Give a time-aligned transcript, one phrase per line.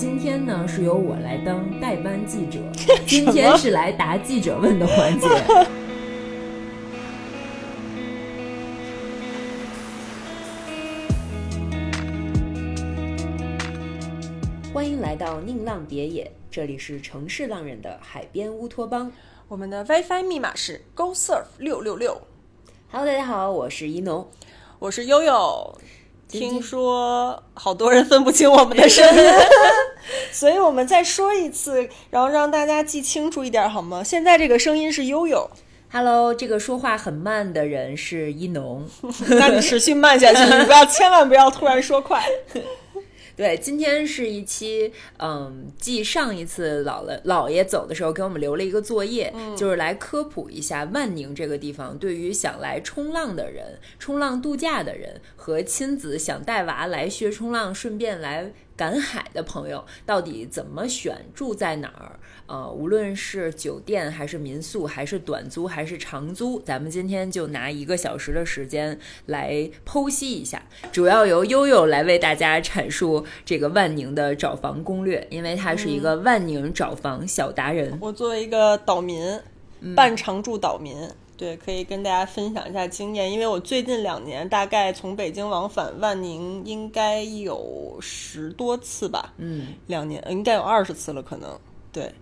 [0.00, 2.58] 今天呢是由我来当代班记者，
[3.06, 5.28] 今天是来答记者问的环节。
[14.72, 19.12] 欢迎来到宁浪别野，这里是城市浪人的海边乌托邦。
[19.48, 22.22] 我们的 WiFi 密码是 GoSurf 六六六。
[22.90, 24.26] Hello，大家好，我是一农。
[24.78, 25.78] 我是悠悠。
[26.26, 29.12] 听说好多人分不清我们的声音，
[30.32, 34.02] 所以我们再说一次，然后让大家记清楚一点好吗？
[34.02, 35.50] 现在这个声音是悠悠
[35.92, 38.88] ，Hello，这个说话很慢的人是一农。
[39.30, 42.24] 那你持续慢下去，你不要千万不要突然说快。
[43.36, 62.18] 对，今天是一期，嗯，继上一次姥姥姥爷走的时候给我们留了一个作业，就是来科普一下万宁这个地方，对于想来冲浪的人、冲浪度假的人和亲子想带娃来学冲浪，顺便来赶海的朋友，到底怎么选住在哪儿？
[62.46, 77.98] 呃，无论是酒店还是民宿，还是短租还是长租，咱们今天就拿一个小时的时间来剖析一下，主要由悠悠来为大家阐述这个万宁的找房攻略，因为他是一个万宁找房小达人。
[78.00, 79.38] 我作为一个岛民，
[79.94, 80.96] 半常住岛民，
[81.40, 83.32] 对，可以跟大家分享一下经验。
[83.32, 91.58] 因为我最近两年大概从北京往返万宁应该有十多次吧，嗯，两年应该有二十次了，可能
[91.90, 92.12] 对。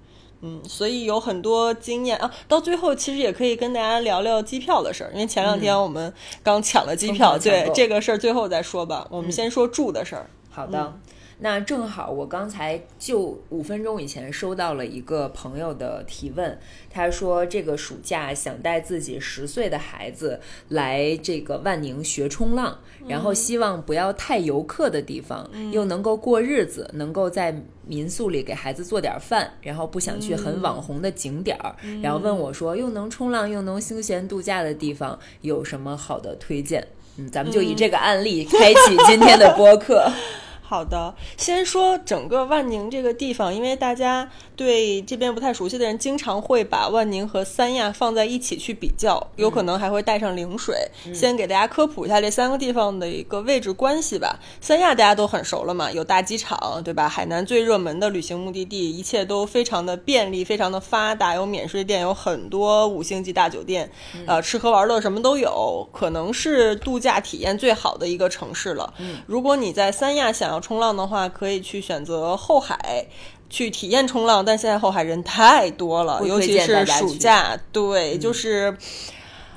[0.41, 2.33] 嗯，所以有很多经验啊。
[2.47, 9.05] 到最后，其实也可以跟大家聊聊机票的事儿，因为前两天我们刚抢了机票，对这个事儿最后再说吧。
[9.11, 10.31] 我们先说住的事儿。
[10.49, 10.97] 好的。
[11.41, 16.59] 那正好，我刚才就五分钟以前收到了一个朋友的提问，
[16.91, 27.55] 他说这个暑假想带自己十岁的孩子来这个万宁学冲浪，然后希望不要太游客的地方，又能够过日子，能够在
[27.87, 36.85] 民宿里给孩子做点饭，然后不想去很网红的景点儿，然后问我说又能冲浪又能休闲度假的地方有什么好的推荐？
[37.17, 40.11] 嗯，咱们就以这个案例开启今天的播客。
[40.69, 50.75] 好的，先说整个万宁这个地方，因为大家对这边不太熟悉的人，经常会把万宁和三亚放在一起去比较，有可能还会带上陵水。
[51.15, 54.37] 先给大家科普一下这三个地方的一个位置关系吧。
[54.61, 57.09] 三亚大家都很熟了嘛，有大机场，对吧？
[57.09, 63.89] 海南最热门的旅行目的地，一切都非常的便利，非常的发达，有免税店，有很多五星级大酒店，
[64.27, 68.93] 呃，吃喝玩乐什么都有，可能是度假体验最好的一个城市了。
[69.25, 73.07] 如果你在三亚想要冲浪的话，可以去选择后海。
[73.51, 77.59] 去体验冲浪，但现在后海人太多了，尤其是暑假。
[77.73, 78.77] 对，就是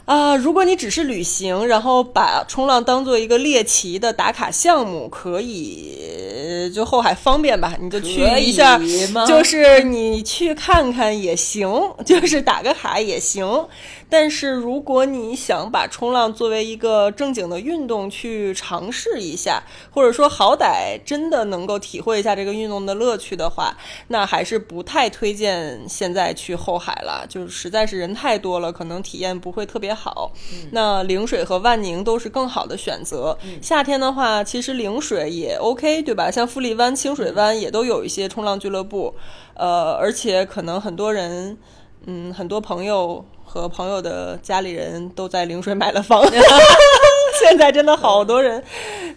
[0.06, 8.78] 啊、如果你只是旅行，然后把冲浪当做一个猎奇的打卡项目，可以就后海方便吧，你就去一下，
[9.26, 11.70] 就是你去看看也行，
[12.06, 13.66] 就是打个卡也行。
[14.12, 23.78] 但是如果你想把冲浪作为一个正经的运动去尝试一下，或者说好歹真的能够体会一下这个运动的乐趣的话，
[24.10, 30.34] 那还是不太推荐现在去后海了，就是实在是人太多了，可能体验不会特别好。
[30.72, 33.38] 那陵水和万宁都是更好的选择。
[33.62, 36.30] 夏天的话，其实陵水也 OK，对吧？
[36.30, 39.16] 像富丽湾、清水湾也都有一些冲浪俱乐部，
[39.54, 41.58] 呃，而且可能很多人，
[42.08, 46.24] 嗯，很多朋友和朋友的家里人都在陵水买了房。
[47.42, 48.64] 现在真的好多人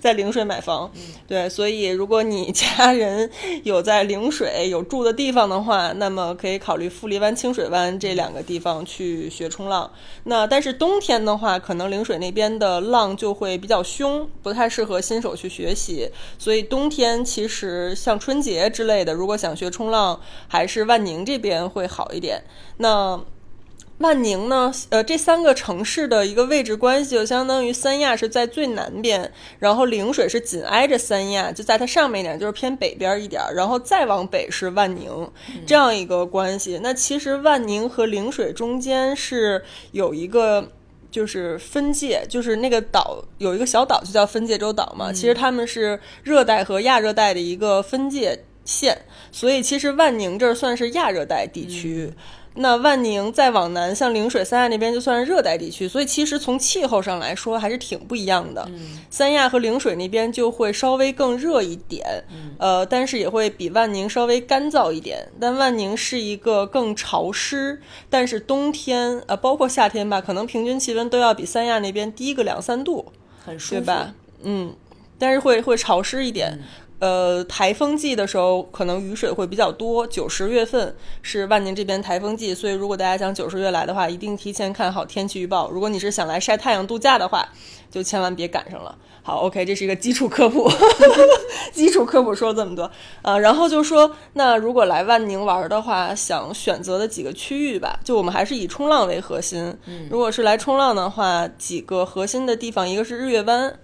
[0.01, 0.91] 在陵水买房，
[1.27, 3.31] 对，所以如果你家人
[3.65, 9.91] 有在陵水有住的地方的话，那么可以考虑富丽湾、清水湾这两个地方去学冲浪。
[10.25, 16.09] 那但是冬天的话，可能陵水那边的浪就会比较凶，不太适合新手去学习。
[16.39, 20.19] 所以冬天其实像春节之类的，如果想学冲浪，
[20.49, 22.43] 还是万宁这边会好一点。
[22.79, 23.21] 那
[24.05, 24.71] 万宁呢？
[24.91, 35.27] 呃，这三个城市的一个位置关系，就相当于三亚是在最南边，然后陵水是紧挨着三亚，就在它上面一点，就是偏北边一点，然后再往北是万宁，
[35.67, 36.79] 这样一个关系。
[36.83, 40.71] 那其实万宁和陵水中间是有一个。
[41.15, 45.13] 就是分界，就是那个岛有一个小岛，就叫分界洲岛嘛。
[45.13, 48.99] 其实他们是热带和亚热带的一个分界线，
[49.31, 52.13] 所以其实万宁这儿算是亚热带地区。
[52.57, 58.71] 那万宁再往南，像陵水、三亚那边就算是热带地区，所以其实从气候上来说还是挺不一样的。
[59.11, 62.25] 三亚和陵水那边就会稍微更热一点，
[62.59, 65.29] 呃，但是也会比万宁稍微干燥一点。
[65.41, 73.13] 但万宁是一个更潮湿，但是冬天呃，包括夏天吧，可能平均气温都要比三亚那边低个两三度，
[73.45, 74.15] 很舒服对吧？
[74.45, 74.73] 嗯，
[75.19, 76.59] 但是会会潮湿一点。
[77.01, 85.71] 呃，台风季的时候可能雨水会比较多，九十月份是万宁这边台风季，所以如果大家想九十月来的话，一定提前看好天气预报。
[85.71, 87.47] 如果你是想来晒太阳度假的话，
[87.91, 88.97] 就千万别赶上了。
[89.23, 90.71] 好，OK，这是一个基础科普，
[91.73, 92.91] 基础科普说了这么多，
[93.23, 99.77] 啊，然后就说，那如果来万宁玩的话，想选择的几个区域吧，就我们还是以冲浪为核心。
[100.11, 103.79] 如果是来冲浪的话，几个核心的地方，一个是日月湾。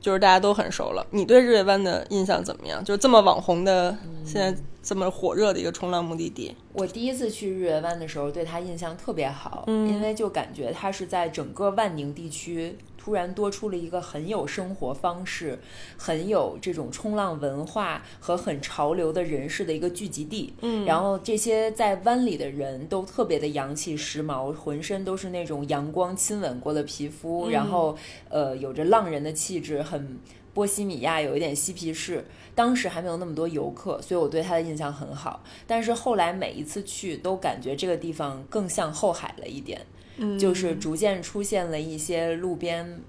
[0.00, 1.06] 就是大家都很熟了。
[1.10, 2.84] 你对日月湾的印象怎么样？
[2.84, 6.54] 就是这么网红的，现在这么火热的一个冲浪目的地。
[6.72, 12.76] 我第一次去日月湾的时候，对它印象特别好，因为就感觉它是在整个万宁地区。
[13.06, 15.56] 突然多出了一个很有生活方式、
[15.96, 20.52] 很有这种冲浪文化和很潮流的人士的一个聚集地。
[20.60, 27.96] 嗯，然后这些在湾里的人都特别的洋气时髦，浑身都是那种阳光亲吻过的皮肤，然后
[28.28, 30.18] 呃有着浪人的气质，很
[30.52, 32.24] 波西米亚，有一点嬉皮士。
[32.56, 35.44] 当时还没有那么多游客，所以我对他的印象很好。
[35.64, 39.86] 但是后来每一次去，都感觉这个地方更像后海了一点。
[40.38, 43.00] 就是逐渐出现了一些路边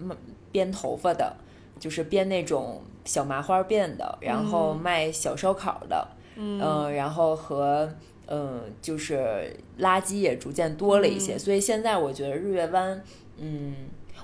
[0.52, 1.36] 编头发的，
[1.80, 7.90] 就是编那种小麻花辫的，然后卖小烧烤的，嗯，然后和
[8.28, 11.38] 嗯，就是垃圾也逐渐多了一些。
[11.38, 13.02] 所以现在我觉得日月湾，
[13.38, 13.74] 嗯，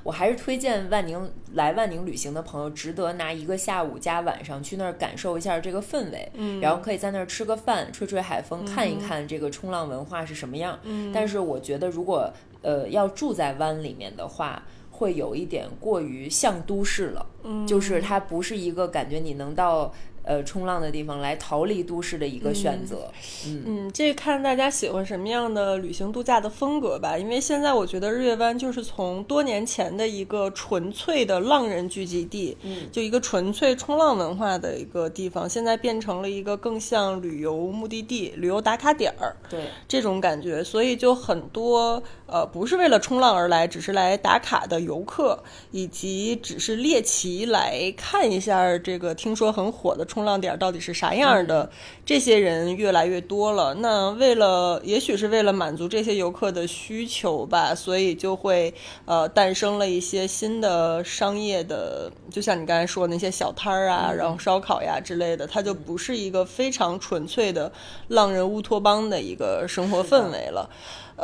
[0.04, 10.78] 我还是推荐万宁来万宁旅行的朋友，值得拿一个下午加晚上去那儿感受一下这个氛围，嗯，然后可以在那儿吃个饭，吹吹海风，看一看这个冲浪文化是什么样。
[10.84, 12.30] 嗯，但是我觉得如果
[12.64, 17.24] 呃，要住在湾里面的话，会有一点过于像都市了。
[17.44, 19.94] 嗯，就是它不是一个感觉你能到。
[20.26, 23.12] 呃，冲浪的地方来逃离都市的一个选择。
[23.46, 27.18] 嗯嗯，这看大家喜欢什么样的旅行度假的风格吧。
[27.18, 39.36] 因为现在我觉得日月湾就是从多年前的一个纯粹的浪人聚集地，嗯，就一个纯粹冲浪文化的一个地方，现在变成了一个更像旅游目的地、旅游打卡点儿。
[39.50, 42.02] 对，这种感觉，所以就很多
[42.34, 50.04] 呃，不是为了冲浪而来，只是来打卡的游客，以及只是猎奇来看一下这个听说很火的。
[50.04, 51.70] 冲浪点到底是啥样的？
[52.04, 53.76] 这些人越来越多了。
[53.76, 58.74] 那为了，也许是为了满足这些游客的需求吧，所以就会
[59.06, 67.72] 呃诞生了一些新的商业的，就像你刚才说那些小摊儿啊，然后烧烤呀之类的，它就不是一个非常纯粹的
[68.08, 70.68] 浪人乌托邦的一个生活氛围了。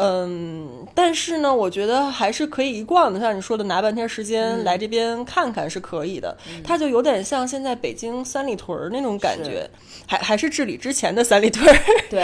[0.01, 3.19] 嗯，但是呢，我觉得还是可以一逛的。
[3.19, 6.37] 像你说的，拿半天时间来这边看看是可以的。
[6.63, 9.69] 它就有点像现在北京三里屯那种感觉，
[10.07, 11.75] 还还是治理之前的三里屯。
[12.09, 12.23] 对，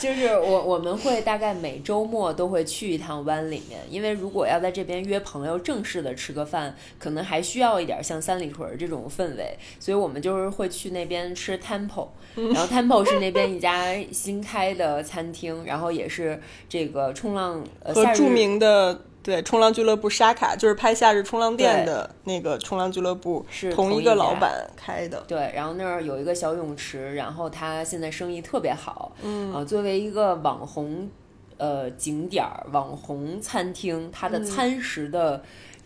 [0.00, 17.11] 就是我我们会大概每周末都会去一趟湾里面，因为如果要在这边约朋友正式的吃个饭，可能还需要一点像三里屯这种氛围，所以我们就是会去那边吃 Temple，然后 Temple 是那边一家新开的餐厅，然后也是这个。
[17.12, 25.22] 呃，冲浪和著名的对冲浪俱乐部沙卡，就是拍《夏日冲浪店》的那个冲浪俱乐部，是同一个老板开的。
[25.28, 29.12] 对，然后那儿有一个小泳池，然后他现在生意特别好。
[29.22, 31.08] 嗯啊，作为一个网红
[31.56, 35.42] 呃景点儿、网红餐厅，它的餐食的。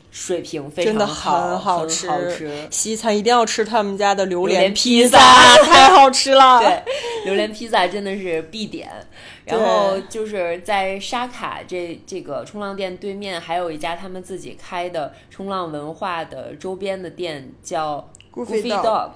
[0.08, 2.08] 水平非常好，好吃。
[2.35, 5.18] 吃西餐一定要吃他们家的榴莲披萨，
[5.62, 6.59] 太好吃了。
[6.59, 6.83] 对，
[7.26, 8.88] 榴莲披萨真的是必点。
[9.47, 19.12] 然后就是在沙卡这这个冲浪店对面，还有一家他们自己开的冲浪文化的周边的店，叫 Goofy Dog。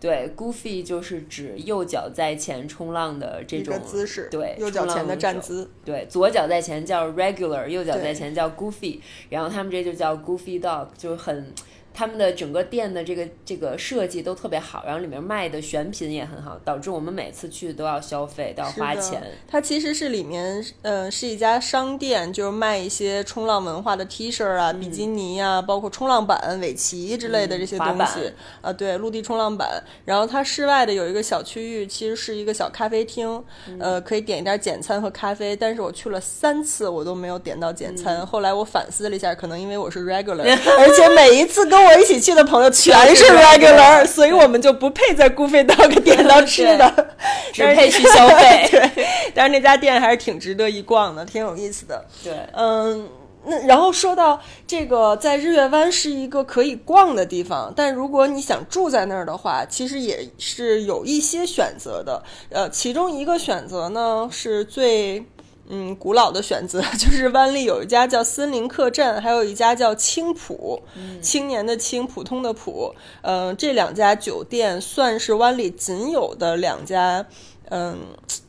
[0.00, 5.70] 对，Goofy 就是指右脚在前冲浪的这种姿势，对，右脚前的站姿。
[5.84, 9.00] 对，左脚在前叫 Regular，右脚在前叫 Goofy，
[9.30, 11.52] 然后他们这就叫 Goofy Dog，就很。
[11.94, 19.22] 他们的整个店的这个这个设计都特别好，然后里面卖的选品也很好，导致我们每次去都要消费，都要花钱。
[19.46, 28.32] 它其实是里面，嗯，是一家商店，就是卖一些冲浪文化的 T 恤啊、比基尼啊，包括冲浪板、尾鳍之类的这些东西。
[28.60, 29.80] 啊，对，陆地冲浪板。
[30.04, 33.40] 然后它室外的有一个小区域，其实是一个小咖啡厅，
[33.78, 35.54] 呃，可以点一点简餐和咖啡。
[35.54, 38.26] 但是我去了三次，我都没有点到简餐。
[38.26, 40.42] 后来我反思了一下，可能因为我是 regular，
[40.78, 47.16] 而且每一次跟我一起去的朋友全是 regular，所以我们就不配在 Goofy Dog 点到吃的，
[47.52, 48.66] 只配去消费。
[48.70, 52.04] 对，但是那家店还是挺值得一逛的，挺有意思的。
[52.22, 53.08] 对，嗯，
[53.46, 62.22] 那然后说到这个，在日月湾是一个可以逛的地方，但如果你想住在那儿的话，其实也是有一些选择的。
[62.50, 65.24] 呃，其中一个选择呢，是最。
[65.68, 70.82] 嗯古老的选择， 就是湾里有一家叫森林客栈，还有一家叫青浦，
[71.22, 72.94] 青年的青，普通的普。
[73.22, 77.26] 嗯、这两家酒店算是湾里仅有的两家。
[77.70, 77.98] 嗯，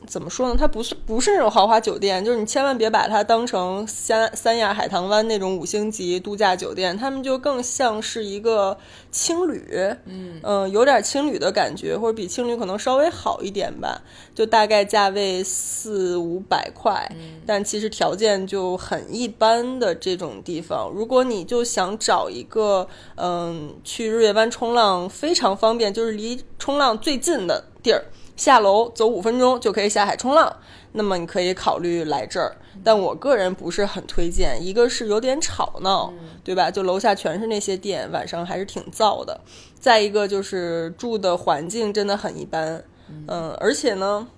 [0.06, 0.56] 怎么说呢？
[0.58, 8.76] 它不是不是那种豪华酒店，就是你千万别把它当成三三亚海棠湾那种五星级度假酒店，他们就更像是一个
[9.10, 9.64] 青旅，
[10.42, 14.02] 嗯有点青旅的感觉，或者比青旅可能稍微好一点吧，
[14.34, 17.10] 就大概价位四五百块，
[17.46, 20.90] 但其实条件就很一般的这种地方。
[20.94, 28.04] 如果你就想找一个嗯去日月湾冲浪非常方便，就是离冲浪最近的地儿。
[28.36, 30.54] 下楼走五分钟就可以下海冲浪，
[30.92, 32.54] 那么你可以考虑来这儿。
[32.84, 36.12] 但我个人不是很推荐，一个是有点吵闹，
[36.44, 36.70] 对吧？
[36.70, 39.40] 就楼下全是那些店，晚上还是挺燥的。
[39.80, 42.84] 再一个就是住的环境真的很一般，
[43.26, 44.28] 嗯，而且呢，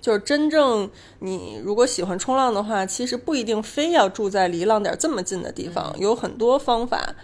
[0.00, 7.14] 就是真正你如果喜欢冲浪的话，其实不一定非要住在离浪点这么近的地方，有很多方法。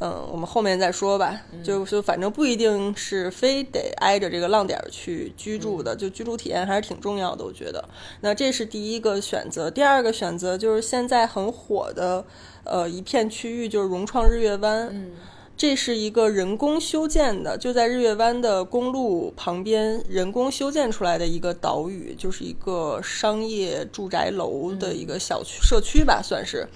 [0.00, 1.40] 嗯，我们后面再说吧。
[1.62, 7.88] 就就反正不一定是非得挨着这个浪点儿去居住的，就居住体验还是挺重要的，我觉得。
[8.20, 12.24] 那这是第一个选择，第二个选择就是现在很火的，
[12.64, 14.88] 呃，一片区域就是融创日月湾。
[14.92, 15.12] 嗯，
[15.56, 26.66] 这是一个人工修建的，就在日月湾的公路旁边人工修建出来的一个岛屿，就是一个商业住宅楼的一个小区、社区吧，算是。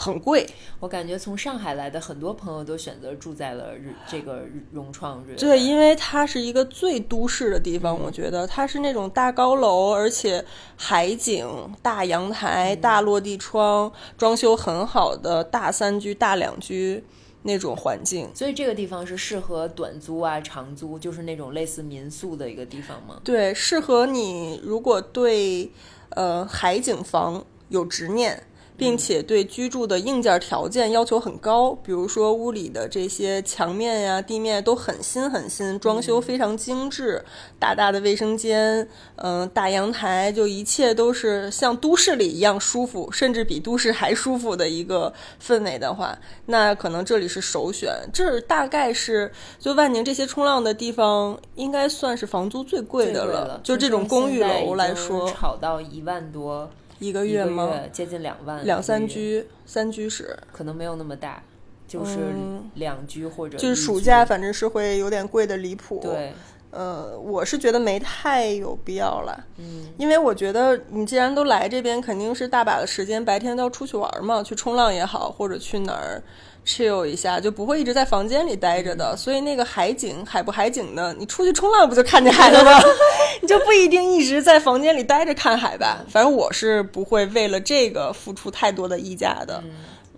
[0.00, 0.46] 很贵，
[0.78, 5.34] 我感觉从上海来的很多朋友都选择住在了日这个融创日。
[5.34, 10.44] 对，因为它是一个最都市的地方，我觉得它是那种大高楼，而且
[10.76, 11.48] 海景、
[11.82, 17.02] 大阳台、大落地窗，装修很好的大三居、大两居
[17.42, 18.30] 那种环境。
[18.32, 23.20] 所以这个地方是适合短租啊、长租，就是那种类似民宿的一个地方吗？
[23.24, 25.72] 对，适合你如果对
[26.10, 28.44] 呃海景房有执念。
[28.78, 37.24] 并且对居住的硬件条件要求很高，比如说屋里的这些墙面呀、地面都很新很新，装修非常精致，
[37.58, 45.12] 大大的卫生间，嗯、大阳台，就一切都是像都市里一样舒服，甚至比都市还舒服的一个
[45.44, 46.16] 氛围的话，
[46.46, 47.92] 那可能这里是首选。
[48.12, 57.70] 这儿大概是就万宁这些冲浪的地方，应该算是房租最贵的了，就这种公寓楼来说，炒到一万多一个月吗？
[57.72, 60.36] 月，接近两万，两三居、三居室。
[60.52, 61.42] 可能没有那么大，
[61.86, 66.32] 就是嗯两居或者就是暑假，反正是会有点贵的离谱。，对，
[66.70, 76.22] 呃，我是觉得没太有必要了，嗯，因为我觉得你既然都来这边，肯定是大把的时间，白天都要出去玩嘛，去冲浪也好，或者去哪儿
[76.68, 79.16] chill 一下，就不会一直在房间里待着嗯的。
[79.16, 82.78] 所以那个海景，海不海景的，你出去冲浪不就看见海了吗？
[83.40, 86.04] 你就不一定一直在房间里待着看海吧。
[86.10, 89.64] 反正我是不会为了这个付出太多的溢价的。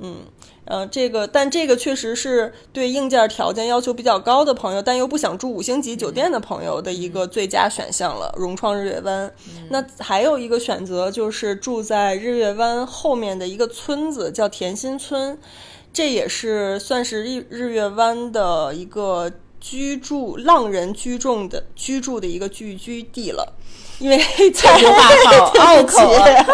[0.03, 0.17] 嗯，
[0.65, 8.35] 呃，这个，但这个确实是对硬件条件要求比较高的朋友，但又不想住五星级酒店的朋友的一个最佳选项了。
[8.39, 9.31] 融创日月湾，
[9.69, 15.39] 那还有一个选择就是住在日月湾后面的一个村子，叫田心村，
[15.93, 19.31] 这也是算是日日月湾的一个
[19.61, 23.55] 居住浪人居住的居住的一个聚居地了，
[23.99, 26.47] 因为在这句话好拗口啊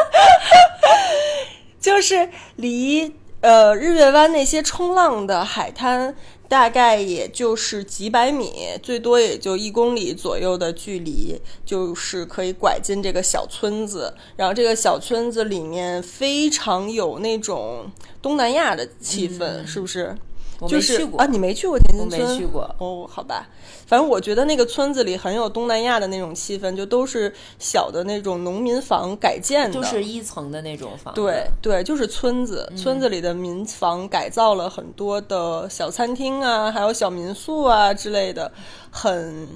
[1.79, 6.17] 就是离呃日月湾那些冲浪的海滩，
[6.49, 14.15] 大概也就是几百米，最多也就一公里左右的距离，就是可以拐进这个小村子。
[14.37, 17.91] 然后这个小村子里面非常有那种
[18.23, 20.17] 东南亚的气氛，是不是？
[20.59, 22.31] 嗯我就是没去过啊，你没去过田我心村？
[22.31, 23.47] 没去过，哦，好吧，
[23.87, 38.51] 反正我觉得那个村子里很有东南亚的那种气氛，就都是小的那种农民房改建的，就是一层的那种房，对对，就是村子，村子里的民房改造了很多的小餐厅啊，还有小民宿啊之类的，
[38.91, 39.47] 很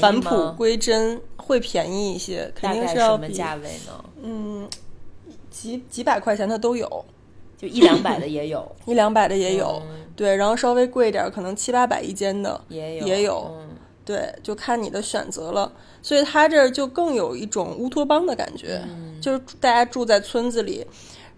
[0.00, 0.52] 返璞？
[0.52, 4.04] 归真，会便宜一些，肯大概定是要什么价位呢？
[4.22, 4.68] 嗯
[5.50, 7.04] 几几百块钱的都有，
[7.62, 13.68] 就一两百的也有， 一两百的也有，嗯对，然后稍微贵一点，可能七八百一间的也有，也有嗯
[14.04, 15.72] 对，就看你的选择了。
[16.02, 18.82] 所以它这儿就更有一种乌托邦的感觉，
[19.20, 20.84] 就是大家住在村子里，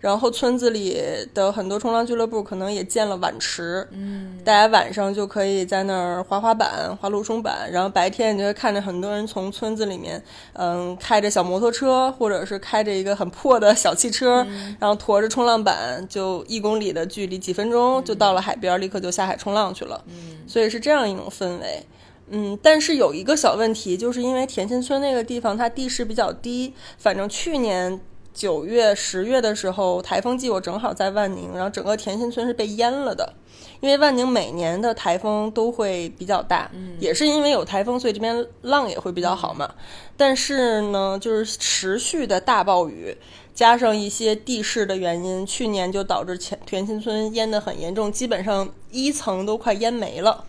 [0.04, 1.00] 然后村子里
[1.32, 14.46] 的很多冲浪俱乐部可能也建了碗池，嗯，大家晚上就可以在那儿滑滑板、滑陆冲板，然后白天你就会看着很多人从村子里面，嗯，开着小摩托车，或者是开着一个很破的小汽车，
[14.78, 20.04] 然后驮着冲浪板，就一公里的距离，几分钟就到了海边，立刻就下海冲浪去了。
[20.08, 21.82] 嗯所以是这样一种氛围。
[22.28, 27.98] 嗯，但是有一个小问题，就是因为田心村那个地方它地势比较低，反正去年
[28.34, 33.32] 九月、十月的时候，台风季我正好在万宁，然后整个田心村是被淹了的。
[33.80, 39.74] 因为万宁每年的台风都会比较大，也是因为有台风，所以这边浪也会比较好嘛。
[40.16, 43.16] 但是呢，就是持续的大暴雨，
[43.54, 50.44] 加上一些地势的原因，去年就导致田田心村淹得很严重，基本上一层都快淹没了。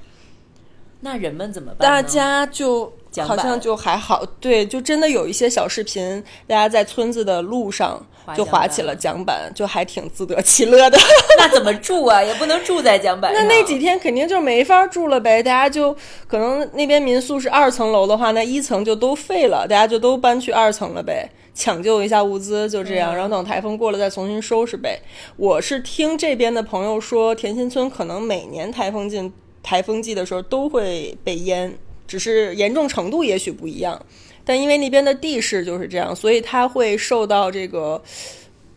[1.01, 1.80] 那人们怎么办？
[1.80, 8.03] 大家就好像就还好，对，就真的有一些小视频，大家在村子的路上
[8.36, 10.98] 就滑起了桨板，就还挺自得其乐的。
[11.38, 12.24] 那怎么住啊？
[12.24, 13.48] 也不能住在桨板上。
[13.48, 15.41] 那那几天肯定就没法住了呗。
[15.41, 15.95] 大家就
[16.27, 23.13] 可能那边民宿是二层楼的话，那一层就都废了，大家就都搬去二层了呗，抢救一下物资，就这样。
[23.15, 25.00] 然后等台风过了再重新收拾呗。
[25.38, 29.31] 我是听这边的朋友说，田心村可能每年台风进。
[29.67, 31.75] 台风季的时候都会被淹，
[32.07, 34.01] 只是严重程度也许不一样。
[34.43, 38.01] 但因为那边的地势就是这样，所以它会受到这个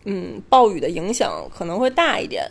[0.04, 2.50] 嗯暴雨的影响可能会大一点。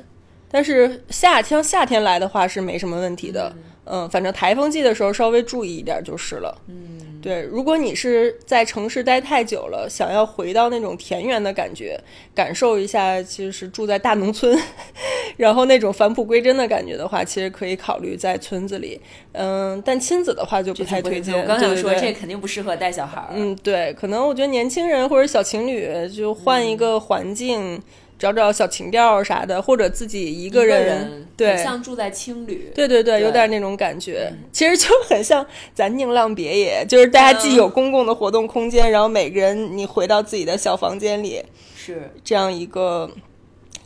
[0.49, 3.51] 但是夏天夏天来的话是没什么问题的。
[3.85, 6.61] 嗯，反正台风季的时候稍微注意一点就是了。
[6.67, 7.06] 嗯。
[7.27, 11.99] 对，如果你是在城市待太久了，想要回到那种田园的感觉，
[12.33, 14.57] 感受一下，其实是住在大农村，
[15.35, 19.01] 然后那种返璞归真的感觉的话，其实可以考虑在村子里。
[19.33, 21.37] 嗯，但亲子的话就不太推荐。
[21.37, 23.27] 我刚想说，这肯定不适合带小孩儿。
[23.33, 27.81] 嗯，对，可能我觉得年轻人或者小情侣就换一个环境。
[28.17, 34.33] 找找小情调啥的，或者自己一个人，对，像住在青旅，对对对，有点那种感觉。
[34.51, 41.43] 其实就很像咱宁浪别野，就是大家既有公共的活动空间，然后每个人你回到自己的小房间里，
[41.75, 43.09] 是这样一个，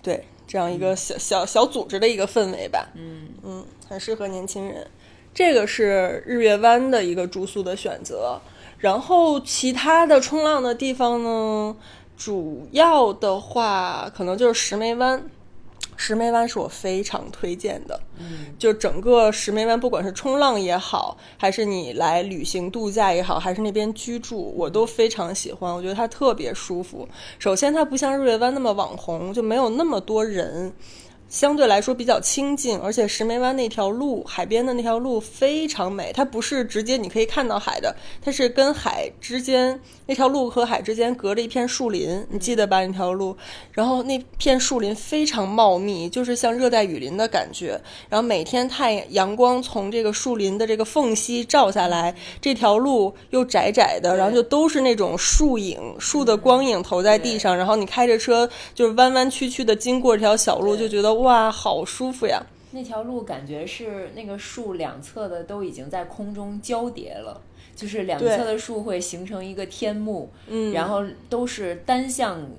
[0.01, 2.89] 对，这样一个小小小组织的一个氛围吧。
[2.95, 4.87] 嗯嗯，很适合年轻人。
[5.33, 8.41] 这个是日月湾的一个住宿的选择，
[8.77, 11.75] 然后其他的冲浪的地方呢？
[12.23, 15.23] 主要的话，可能就是石梅湾。
[15.97, 25.73] 石梅湾是我非常推荐的，嗯，就整个石梅湾，不管是冲浪也好，还是你来旅行度假也好，还是那边居住，我都非常喜欢。
[25.73, 27.07] 我觉得它特别舒服。
[27.39, 30.71] 首先，它不像日月湾那么网红，就没有那么多人。
[31.31, 36.11] 相对来说比较清静，而且石梅湾那条路，海边的那条路非常美。
[36.13, 42.85] 它不是直接你可以看到海的，它是跟海之间那条路和海之间隔着一片树林，你记得吧？
[42.85, 43.37] 那条路，
[43.71, 47.79] 然后那片树林非常茂密，就是像热带雨林的感觉。
[48.09, 61.20] 然后每天太阳阳光从这个树林的这个缝隙照下来，这条路又窄窄的，然后就都是那种树影，树的光影投在地上，然后你开着车就是弯弯曲曲的经过这条小路，就觉得。
[61.21, 62.41] 哇，好舒服呀！
[62.71, 67.41] 那条路感觉是那个树两侧的都已经在空中交叠了，
[67.75, 72.49] 就是两侧的树会形成一个天幕，嗯，然后都是单向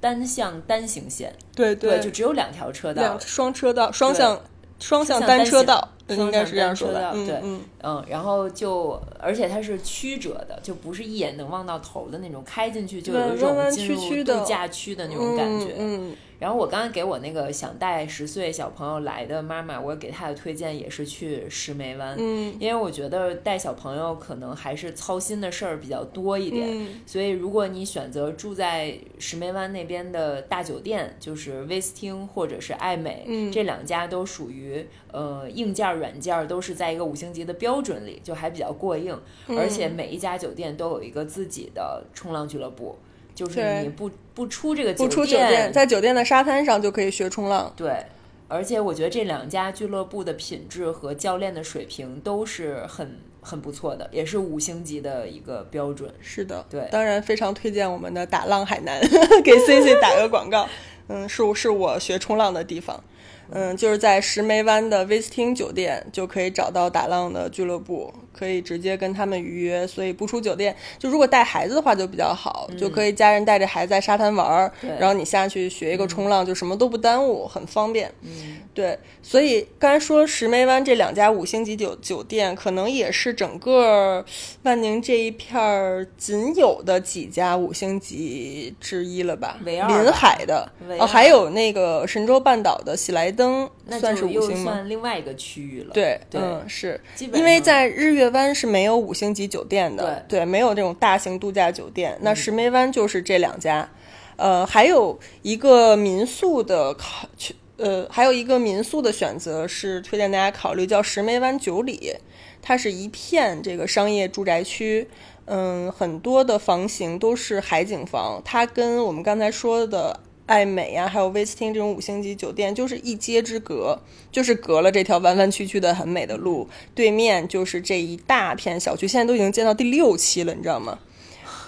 [0.00, 4.40] 单向单行线，对对，就只有两条车道，双车道，双向
[4.78, 5.88] 双向单车道。
[6.08, 16.14] 应该是这样说的，对，嗯嗯，然后就，而且它是曲折的，就不是一眼能望到头的那种，开进去就有一种进入度假区的那种感觉，嗯。
[16.38, 35.86] 然后我刚刚给我那个想带十岁小朋友来的妈妈，我给她的推荐也是去石梅湾，嗯，因为我觉得带小朋友可能还是操心的事儿比较多一点，嗯，所以如果你选择住在石梅湾那边的大酒店，就是威斯汀或者是爱美，嗯，这两家都属于呃硬件。
[35.96, 42.98] 软件都是在一个五星级的标准里，就还比较过硬，而且每一家酒店都有一个自己的冲浪俱乐部，
[43.36, 47.70] 就是你不不出这个不出酒店，在酒店的沙滩上就可以学冲浪。
[47.76, 48.04] 对，
[48.48, 56.10] 而且我觉得这两家俱乐部的品质和教练的水平都是很很不错的，也是五星级的一个标准。
[56.20, 58.98] 是的，对，当然非常推荐我们的打浪海南，
[59.44, 60.66] 给 C C 打个广告。
[61.08, 63.04] 嗯，是是我学冲浪的地方。
[63.50, 68.12] 嗯，就是在石梅湾的威斯汀酒店就可以找到打浪的俱乐部。
[68.36, 70.76] 可以直接跟他们预约，所以不出酒店。
[70.98, 78.12] 就如果带孩子的话就比较好，就可以家人带着孩子在沙滩玩儿，然后你下去学一个冲浪，就什么都不耽误，很方便。
[78.20, 78.98] 嗯，对。
[79.22, 84.22] 所以刚才说石梅湾这两家五星级酒酒店，可能也是整个
[84.64, 89.58] 万宁这一片儿仅有的几家五星级之一了吧？
[89.64, 93.68] 临海的哦，还有那个神州半岛的喜来登，
[93.98, 94.72] 算是五星吗？
[94.72, 95.90] 算另外一个区域了。
[95.92, 97.00] 对，嗯，是
[97.32, 98.26] 因为在日月。
[98.36, 102.18] 湾是没有五星级酒店的，对，没有这种大型度假酒店。
[102.22, 103.88] 那石梅湾就是这两家，
[104.34, 107.28] 呃，还有一个民宿的考
[107.76, 112.14] 呃，还有一个民宿的选择是推荐大家考虑，叫石梅湾九里，
[112.60, 115.08] 它是一片这个商业住宅区，
[115.44, 124.00] 嗯，很多的房型都是海景房，它跟我们刚才说的爱美呀，还有威斯汀这种五星级酒店就是一街之隔，
[124.32, 130.98] 就是隔了这条弯弯曲曲的很美的路，对面就是这一大片小区，现在都已经建到第六期了，你知道吗？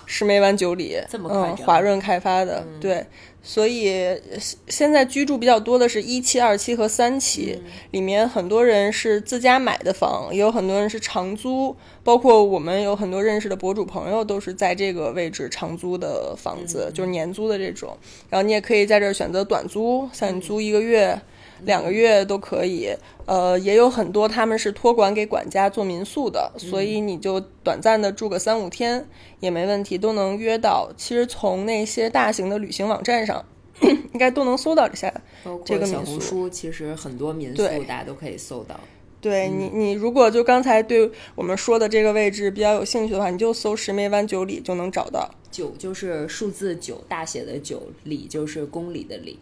[0.07, 3.05] 石梅湾九里，这么快嗯，华润开发的，对。
[3.49, 4.19] 所以呃
[4.67, 7.59] 现在居住比较多的是一期、二期和三期，
[7.93, 17.97] 里面很多人是自家买的房，也有很多人是长租，包括我们有很多认识的博主朋友都是在这个位置长租的房子，就是年租的这种。
[18.29, 21.19] 然后你也可以在这儿选择短租，像你租一个月、
[21.65, 22.95] 两个月都可以。
[23.27, 29.07] 呃，也有很多他们是托管给管家做民宿的，所以你就短暂的住个三五天
[29.41, 30.91] 也没问题，都能约到。
[30.97, 33.45] 其实从那些大型的旅行网站上，
[33.83, 35.13] 应该都能搜到这下
[35.45, 36.21] 包这个小红宿。
[36.21, 38.81] 书，其实很多民宿大家都可以搜到。
[39.21, 45.29] 对你，你如果就刚才对我们说的这个位置比较有兴趣的话，你就搜石梅湾九里就能找到。
[45.51, 49.39] 九就是数字九，大写的九，里就是公里的里。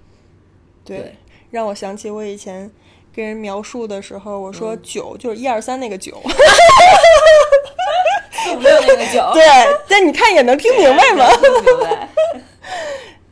[0.84, 1.16] 对
[1.50, 2.70] 让我想起我以前
[3.14, 6.20] 跟人描述的时候，我说九、就是一二三那个九。
[8.44, 9.44] 四五六那个九，对，
[9.88, 11.26] 但你看也能听明白吗？
[11.36, 12.08] 听明白。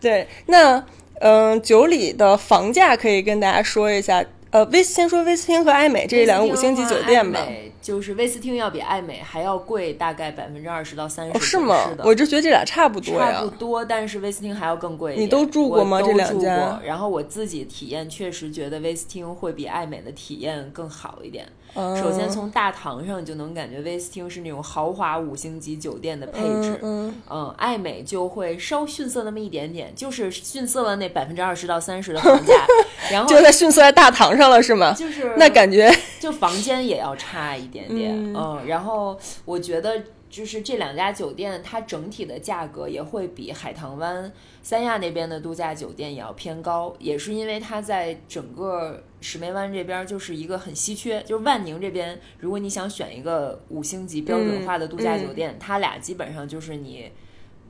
[0.01, 0.85] 对，那
[1.21, 4.25] 嗯，九里的房价可以跟大家说一下。
[4.55, 7.45] 呃，威先说威斯汀和艾美这两个五星级酒店吧
[7.83, 12.05] 就是威斯汀要比艾美还要贵，大概百分之二十到三十、哦，是吗的？
[12.05, 13.49] 我就觉得这俩差不多呀差不。
[13.49, 15.27] 多，但是威斯汀还要更贵一点。
[15.27, 21.49] 你都住过吗这两住家过然后我自己体验确实觉得威斯汀会比艾美的体验更好一点。
[21.75, 21.97] 嗯。
[21.97, 27.15] 首先从大堂上就能感觉威斯汀是那种豪华五星级酒店的配置，嗯。
[27.31, 32.55] 嗯，爱美就会稍逊色那么一点点，就是逊色了那百分之二十到三十的房价，
[33.11, 34.93] 然后就在逊色在大堂上了，是吗？
[34.93, 38.35] 就是那感觉就房间也要差一点点，嗯。
[38.35, 40.03] 嗯，然后我觉得
[40.35, 44.33] 就是这两家酒店，它整体的价格也会比海棠湾、
[44.65, 57.13] 三亚那边的度假酒店也要偏高，也是因为它在整个石梅湾这边就是一个很稀缺，就是万宁这边，如果你想选一个五星级标准化的度假酒店，它俩基本上就是你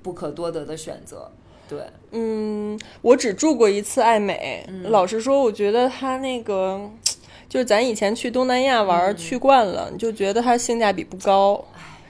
[0.03, 1.31] 不可多得的选择，
[1.68, 1.81] 对。
[2.12, 4.64] 嗯，我只住过一次爱美。
[4.68, 6.90] 嗯老实说，我觉得它那个，
[7.46, 11.62] 就是咱以前去东南亚玩、嗯去惯了，你就觉得它性价比不高。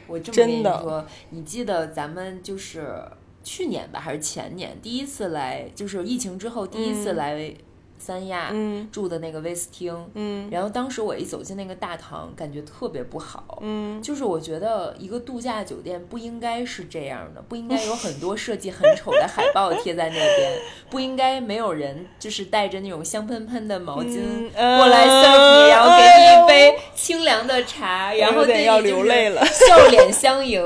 [0.07, 2.95] 我这么跟你说，你记得咱们就是
[3.43, 7.55] 去年吧，还是前年第一次来，就是疫情之后第一次来
[7.99, 13.59] 三亚、嗯住的那个威斯汀，嗯然后当时我一走进那个大堂，感觉特别不好。
[13.63, 20.53] 嗯，就是我觉得一个度假酒店不应该是这样的，不应该有 很多设计很丑的海报贴在那边，
[20.91, 24.21] 不应该没有人就是带着那种香喷喷的毛巾
[24.55, 30.61] 嗯过来 serve 你，然后给你一杯清凉的茶，然后你就是流泪了笑脸相迎，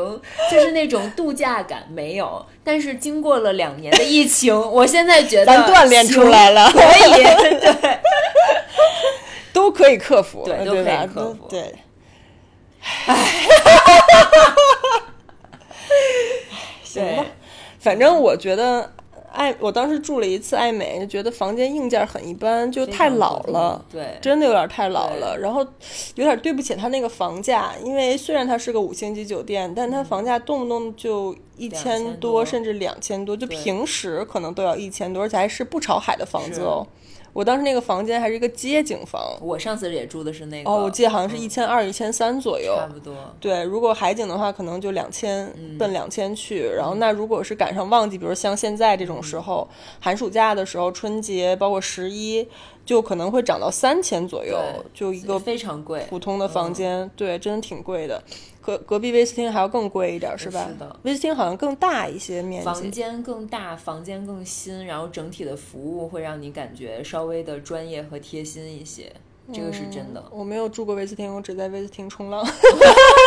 [0.50, 2.44] 就是那种度假感没有。
[2.68, 6.78] 但是经过了两年的疫情，我现在觉得咱锻炼出来了可
[7.08, 7.22] 以，
[7.58, 7.98] 对。
[9.54, 11.06] 都可以克服，对都可以？
[11.06, 11.74] 克服都对。
[16.84, 17.24] 行吧对，
[17.80, 18.92] 反正我觉得
[19.38, 23.80] 爱，我当时住了一次爱美，就觉得房间硬件很一般，就太老了。
[23.88, 25.64] 对，真的有点太老了，然后
[26.16, 36.84] 有点对不起他那个房价，因为虽然它是个五星级酒店，但它房价动不动就一千2000多，甚至两千多，就平时可能都要一千多，而且还是不朝海的房子哦。
[37.38, 42.74] 我当时那个房间还是一个街景房，我上次也住的是那个，哦，我记得好像是嗯一千二、一千三左右。
[42.76, 43.14] 差不多。
[43.38, 46.68] 对，如果海景的话，可能就两千、嗯奔两千去。
[46.76, 52.44] 然后，那如果是赶上旺季，比如像现在这种时候，嗯寒暑假的时候，春节包括十一，
[52.88, 54.58] 就可能会涨到三千左右，
[54.94, 57.10] 就一个非常贵，普通的房嗯间。
[57.14, 58.22] 对，真的挺贵的。
[58.62, 60.66] 隔隔壁威斯汀还要更贵一点，是吧？
[60.66, 62.90] 是的威斯汀好像更大一些面积房。
[62.90, 69.12] 间更大，房间更新，然后整体的服务会让你感觉稍微的专业和贴心一些，
[69.52, 70.24] 这个是真的。
[70.30, 72.42] 我没有住过威斯汀，我只在威斯汀冲浪，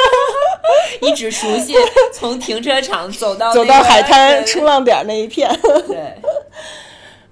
[1.04, 1.76] 你只熟悉
[2.12, 5.48] 从停车场走到 走那个到海滩冲浪点儿那一片。
[5.88, 6.16] 对，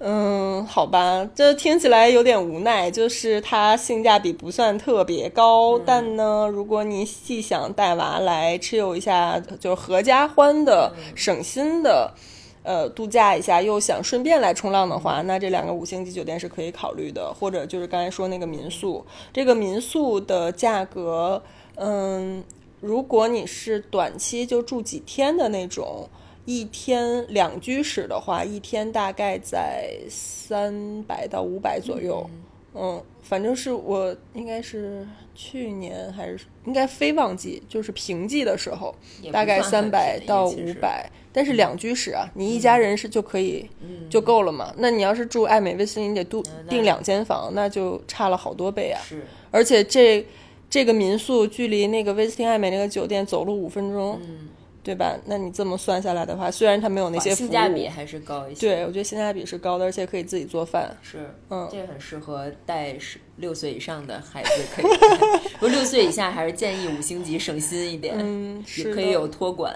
[0.02, 5.82] 嗯，好吧，这听起来有点无奈，就是它性价比不算特别高，嗯。
[5.84, 11.12] 但呢，如果你既想带娃来 chill 一下，就是合家欢的、嗯。
[11.14, 12.14] 省心的。
[12.62, 15.00] 呃，度假一下又想顺便来冲浪的嗯。
[15.00, 21.42] 话，那这两个五星级酒店是可以考虑的，或者就是刚才说那个民宿，这个民宿的价格，
[21.76, 22.42] 嗯，
[22.80, 26.08] 如果你是短期就住几天的那种，
[26.44, 32.28] 一天两居室的话，一天大概在三百到五百左右。
[32.72, 38.94] 嗯，反正是我应该是去年还是应该非旺季，就是平季的时候，
[39.32, 41.10] 大概三百到五百。
[41.32, 43.68] 但是两居室啊，你一家人是就可以
[44.08, 44.72] 就够了嘛？
[44.78, 49.00] 那你要是住爱美威斯汀，你得订订两间房，那就差了好多倍啊。
[49.04, 50.24] 是，而且这
[50.68, 54.18] 这个民宿距离那个威斯汀爱美那个酒店走路五分钟。
[54.22, 54.48] 嗯。
[54.82, 55.18] 对吧？
[55.26, 58.60] 那你这么算下来的话，虽然它没有那些服务，性价比还是高一些。
[58.66, 60.96] 对，我觉得性价比是高的，而且可以自己做饭。
[61.02, 64.86] 是，嗯，这个很适合带十六岁以上的孩子可以。
[65.60, 68.16] 不，六岁以下还是建议五星级省心一点。
[68.18, 69.74] 嗯，也可以有托管。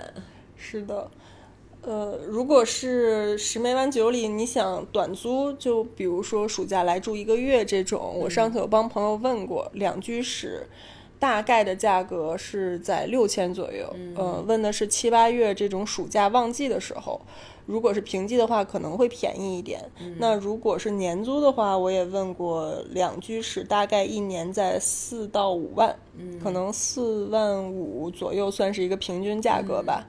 [0.57, 1.11] 是的，
[1.83, 10.67] 呃，如果是十梅湾九里，你想短租，就比如说暑假来住一个月这种，我上次有帮朋友问过，两居室。
[11.25, 17.19] 大概的价格是在六千左右，嗯，问的是七八月这种暑假旺季的时候，
[17.65, 19.91] 如果是平季的话可能会便宜一点。
[20.19, 25.97] 那如果是年租的话，我也问过两居室，大概一年在四到五万，
[26.43, 30.07] 可能四万五左右算是一个平均价格吧。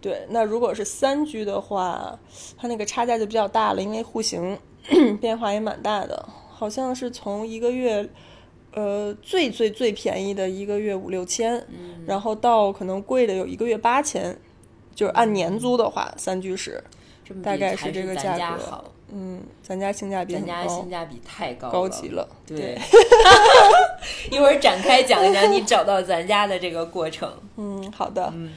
[0.00, 2.16] 对，那如果是三居的话，
[2.56, 4.56] 它那个差价就比较大了，因为户型
[5.20, 8.08] 变化也蛮大的，好像是从一个月。
[8.72, 11.62] 呃，最最最便宜的一个月五六千，
[12.06, 14.36] 然后到可能贵的有一个月八千，
[14.94, 16.82] 就是按年租的话，三居室，
[17.42, 18.84] 大概是这个价格。
[19.14, 22.26] 嗯，咱家性价比咱家性价比太高高级了。
[22.46, 22.78] 对，
[24.30, 27.30] 一会儿展开讲一讲你找到咱家的这个过程。
[27.58, 28.32] 嗯，好的。
[28.34, 28.52] 嗯，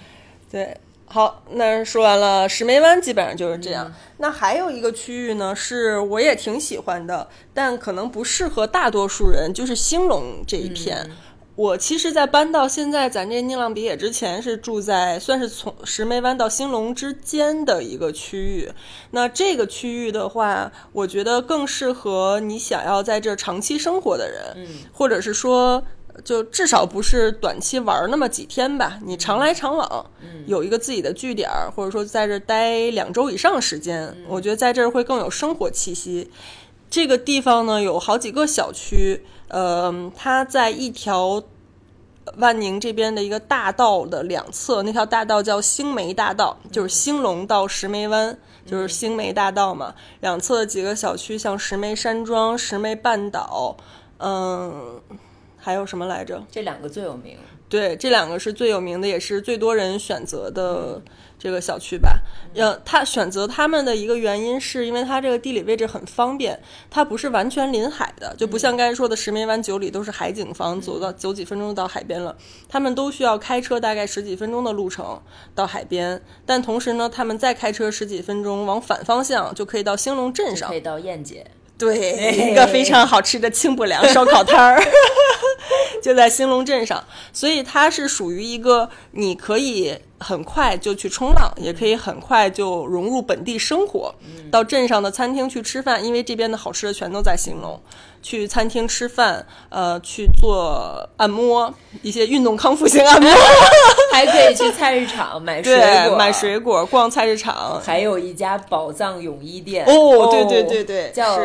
[0.49, 0.77] 对。
[1.15, 3.89] 好，那说完了石梅湾，基本上就是这样。
[4.17, 11.09] 那还有一个区域呢，是我也挺喜欢的，但可能不适合大多数人，就是兴隆这一片。
[11.55, 18.69] 我其实，在搬到现在咱这宁浪别野之前，是住在算是从石梅湾到兴隆之间的一个区域。
[19.11, 25.81] 那这个区域的话，我觉得更适合你想要在这长期生活的人，或者是说。
[26.23, 30.05] 就至少不是短期玩那么几天吧，你常来常往，
[30.45, 36.31] 有一个自己的据点，或者说在这待两周以上时间，我觉得在这儿会更有生活气息。
[36.89, 41.43] 这个地方呢有好几个小区，呃，它在一条
[42.37, 49.93] 万宁这边的一个大道的两侧，那条大道叫星梅大道，就是兴隆到石梅湾，就是星梅大道嘛。
[50.21, 53.75] 两侧的几个小区，像石梅山庄、石梅半岛，
[54.19, 55.01] 嗯。
[55.65, 56.45] 还有什么来着？
[56.51, 57.35] 这两个最有名。
[57.67, 61.01] 对，这两个是最有名的，也是最多人选择的
[61.39, 62.21] 这个小区吧。
[62.53, 72.37] 呃，他选择他们的一个原因，是因为它这个地理位置很方便，它不是完全临海的，就不像刚才说的石梅湾、九里都是海景房，走到走几分钟就到海边了。
[72.69, 75.19] 他们都需要开车大概十几分钟的路程
[75.55, 81.47] 到海边，但同时呢，他们再开车十几分钟往反方向就可以到兴隆镇上，可以到燕姐。
[81.77, 84.81] 对，一个非常好吃的清补凉烧烤摊儿。
[86.01, 94.13] 就在兴隆镇上，所以它是属于一个你可以很快就去冲浪，也可以很快就融入本地生活。
[94.51, 97.79] 到镇上的餐厅去吃饭，因为这边的好吃的全都在兴隆。
[98.23, 103.29] 去餐厅吃饭，呃，去做按摩，一些运动康复型按摩，
[104.11, 107.79] 还可以去菜市场买水果，买水果，逛菜市场。
[107.85, 111.37] 还有一家宝藏泳衣店哦，对对对对，叫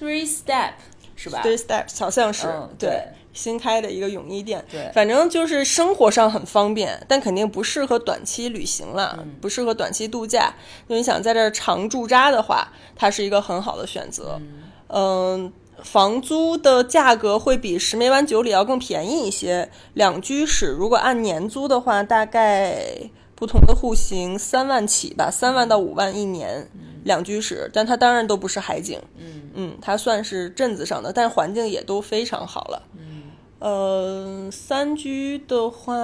[0.00, 0.72] Three Step
[1.14, 3.00] 是吧？Three Step 好像是对。
[3.34, 10.54] 新开的一个泳衣店，对，反正就是生活上很方便，但肯定不适合短期旅行了，不适合短期度假。
[10.88, 14.40] 就你想在这儿长驻扎的话，它是一个很好的选择。
[14.88, 19.68] 嗯，房租的价格会比石梅湾九里要更便宜一些。
[19.94, 22.86] 两居室如果按年租的话，大概
[23.34, 26.70] 不同的户型三万起吧，三万到五万一年。
[27.04, 28.98] 两居室，但它当然都不是海景。
[29.18, 32.82] 嗯嗯，它算是镇子上的，但环境也都非常好了。
[33.64, 35.94] 呃，三居的话，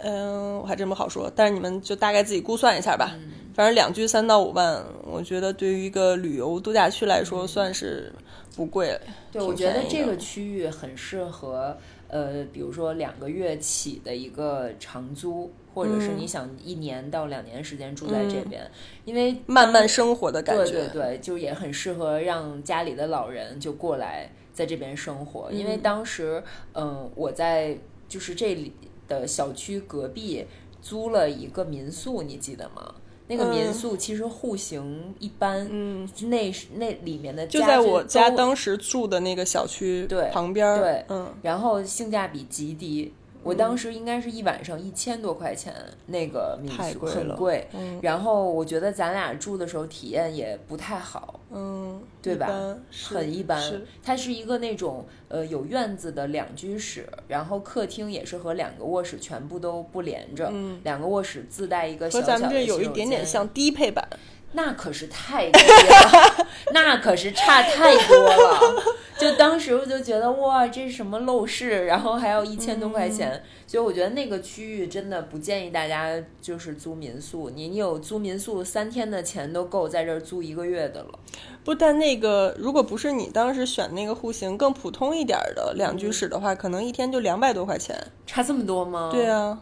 [0.00, 1.30] 嗯，我还真不好说。
[1.32, 3.16] 但是你们就大概自己估算一下吧。
[3.54, 8.12] 反正两居三到五万，我觉得对于一个旅游度假区来说，算是
[8.56, 8.98] 不贵。
[9.30, 11.76] 对，我觉得这个区域很适合，
[12.08, 18.68] 呃，比如说两个月起的一个长租，或者是你想一年到两年时间住在这边，
[19.04, 20.64] 因为慢慢生活的感觉。
[20.64, 24.28] 对对对，就也很适合让家里的老人就过来。
[24.52, 26.42] 在这边生活，因为当时，
[26.74, 28.72] 嗯，我在就是这里
[29.08, 30.46] 的小区隔壁
[30.80, 32.94] 租了一个民宿，你记得吗？
[33.28, 45.74] 那个民宿其实户型一般，嗯，那那里面的就在我家当时住的那个小区对旁边，对，嗯，然后性价比极低，我当时应该是一晚上一千多块钱，
[46.06, 47.68] 那个民宿太贵了很贵。
[47.74, 52.48] 嗯然后我觉得咱俩住的时候体验也不太好，嗯，对吧
[52.90, 53.86] 一很一般是。
[54.02, 64.06] 它是一个那种呃有院子的两居室，然后客厅也是和两个卧室全部都不连着，嗯两个卧室自带一个小和小的咱们这有一点点像低配版。
[64.54, 68.82] 那可是太低了， 那可是差太多了。
[69.18, 76.10] 就当时我就觉得哇，这是什么陋室，然后还要一千多块钱，所以我觉得那个区域真的不建议大家
[76.40, 77.48] 就是租民宿。
[77.48, 81.18] 你你有租民宿三天的钱都够在这儿租一个月的了。
[81.62, 87.96] 不，但那个如果不是你当时选那个户型更普通一点儿的两居室的话，可能一天就两百多块钱。
[88.26, 89.08] 差这么多吗？
[89.12, 89.56] 对啊，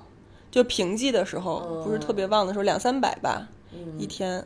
[0.51, 3.47] 就平季的时候，不是特别旺的时候，两三百吧，
[3.99, 4.43] 一天。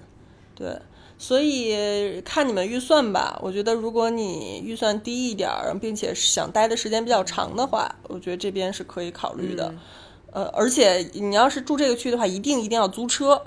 [0.55, 0.79] 对，
[1.19, 3.39] 所以看你们预算吧。
[3.43, 9.75] 我觉得如果你预算低一点儿，并且想待的时间比较长的话，我觉得这边是可以考虑的。
[10.33, 13.43] 呃，而且你要是住这个区的话，一定一定要租车，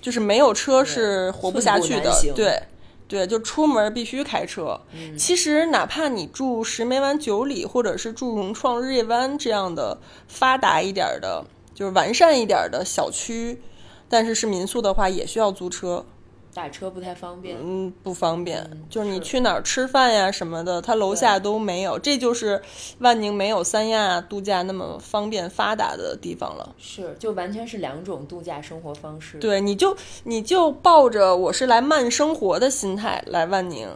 [0.00, 2.12] 就是没有车是活不下去的。
[2.34, 2.62] 对。
[3.08, 4.80] 对，就出门必须开车。
[5.18, 13.60] 其实哪怕你住石梅湾九里，或者是住融创日月湾这样的发达一点儿的，就是完善一点儿的小区，
[14.08, 16.06] 但是是民宿的话，也需要租车。
[16.54, 17.56] 打车不太方便。
[17.60, 18.68] 嗯，不方便。
[18.90, 21.98] 就是你去哪儿吃饭呀什么的，他楼下都没有。
[21.98, 22.60] 这就是
[22.98, 26.74] 万宁没有三亚度假那么方便发达的地方了。
[26.78, 29.38] 是，就完全是两种度假生活方式。
[29.38, 33.88] 对，你就你就抱着我是来慢生活的心态来万宁，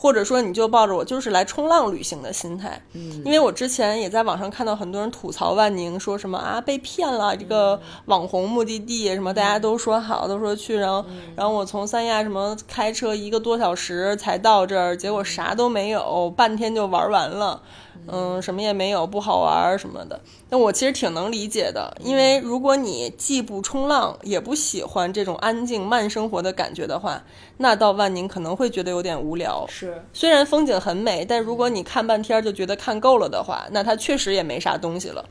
[0.00, 2.80] 或者说你就抱着我就是来冲浪旅行的心态。
[2.94, 11.04] 嗯，因为我之前也在网上看到很多人吐槽万宁，说什么啊被骗了，这个网红目的地什么大家都说好，都说去，然后
[11.36, 17.60] 然后我从三亚什么开车一个多小时才到这儿，结果啥都没有，半天就玩完了。
[18.06, 20.20] 嗯，什么也没有，不好玩儿什么的。
[20.48, 27.22] 那我其实挺能理解的，因为如果你既不冲浪，也不喜欢这种安静慢生活的感觉的话，
[27.58, 29.64] 那到万宁可能会觉得有点无聊。
[29.68, 35.24] 是，虽然风景很美，但如果你看半天就觉得看够了的话，那它确实也没啥东西了。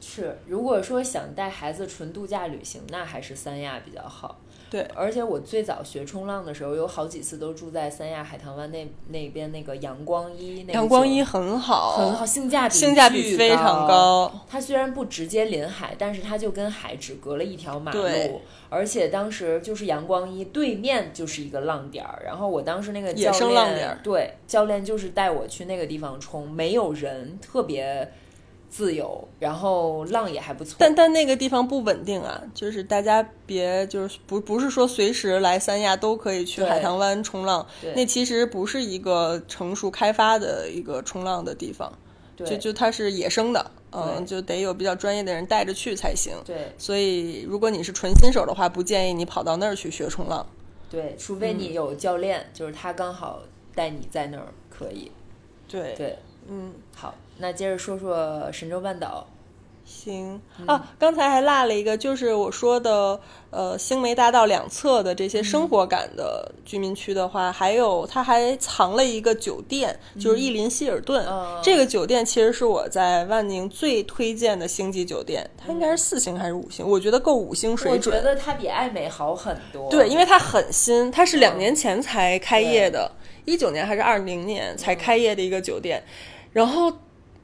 [0.00, 4.36] 是，如果说想带孩子纯度假旅行，那还是三亚比较好。
[4.70, 14.32] 对，而且我最早学冲浪的时候，有好几次都住在三亚海棠湾那那边那个阳光一，那个阳光一很好，很好，性价比性价比非常高。
[14.48, 28.12] 它虽然不直接临海，但是它就跟海只隔了一条马路，而且当时就是阳光一对面就是一个浪点儿，然后我当时那个野教练生浪点儿对教练就是带我去那个地方冲，没有人，特别
[28.70, 30.76] 自由，然后浪也还不错。
[30.78, 41.92] 但但那个地方不稳定啊，就是大家别就是不不是说随时来三亚都可以去海棠湾冲浪，那其实不是一个成熟开发的一个冲浪的地方，
[42.36, 46.32] 就就它是野生的，嗯，就得有比较专业的人带着去才行。
[46.44, 46.72] 对。
[46.78, 50.46] 所以如果你是纯新手的话，不建议你跑到那儿去学冲浪。
[50.88, 53.42] 对，除非嗯你有教练，就是他刚好
[53.74, 55.10] 带你在那儿可以。
[55.68, 59.26] 对，对，嗯，好，那接着说说神州半岛。
[59.82, 71.26] 行嗯啊，刚才还落了一个，就是我说的，呃，星梅大道两侧的这些生活感的居民区的话，还有它还藏了一个酒店，就是逸林希尔顿。
[71.26, 76.86] 哦这个酒店其实是我在万宁最推荐的星级酒店，它应该是四星还是五星？
[76.86, 78.24] 我觉得够五星水准我觉。
[78.24, 79.90] 得它比爱美好很多。
[79.90, 83.10] 对，因为它很新，它是两嗯年前才开业的，
[83.44, 86.04] 一九年还是二零年才开业的一个酒店。
[86.52, 86.92] 然后，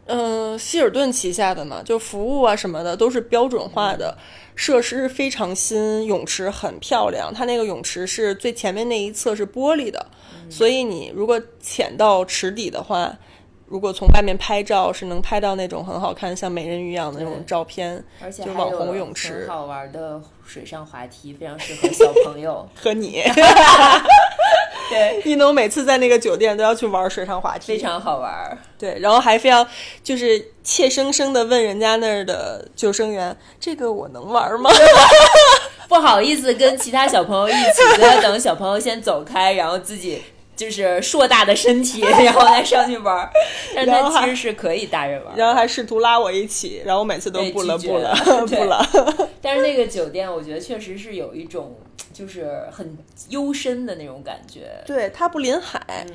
[0.07, 4.17] 嗯、希尔顿旗下的嘛，就服务啊什么的都是标准化的，
[4.55, 7.33] 设施非常新，泳池很漂亮。
[7.35, 10.07] 它那个泳池是最前面那一侧是玻璃的，
[10.49, 13.17] 所以你如果潜到池底的话。
[13.67, 22.69] 如果从外面拍照，是能拍到那种很好看，像美人鱼一样的那种照片，而且就网红泳池好玩的水上滑梯，非常适合小朋友。
[22.75, 23.23] 和你。
[24.89, 28.57] 对， 一农每次在那个酒店都要去玩水上滑梯，非常好玩。
[28.79, 29.67] 对，然后还非要
[30.05, 34.71] 就是怯生生的问人家那儿的救生员：“这个我能玩吗
[35.89, 40.23] 不好意思跟其他小朋友一起，就要等小朋友先走开，然后自己
[40.57, 43.31] 就是硕大的身体， 然后来上去玩儿。
[43.75, 45.37] 但是然后还它其实是可以大人玩？”儿。
[45.37, 48.15] 然后还试图拉我一起，然后我每次都不了不了
[48.49, 48.85] 不了。
[49.43, 51.77] 但是那个酒店，我觉得确实是有一种
[52.17, 52.97] 就是很
[53.29, 54.83] 幽深的那种感觉。
[54.87, 56.07] 对，它不临海，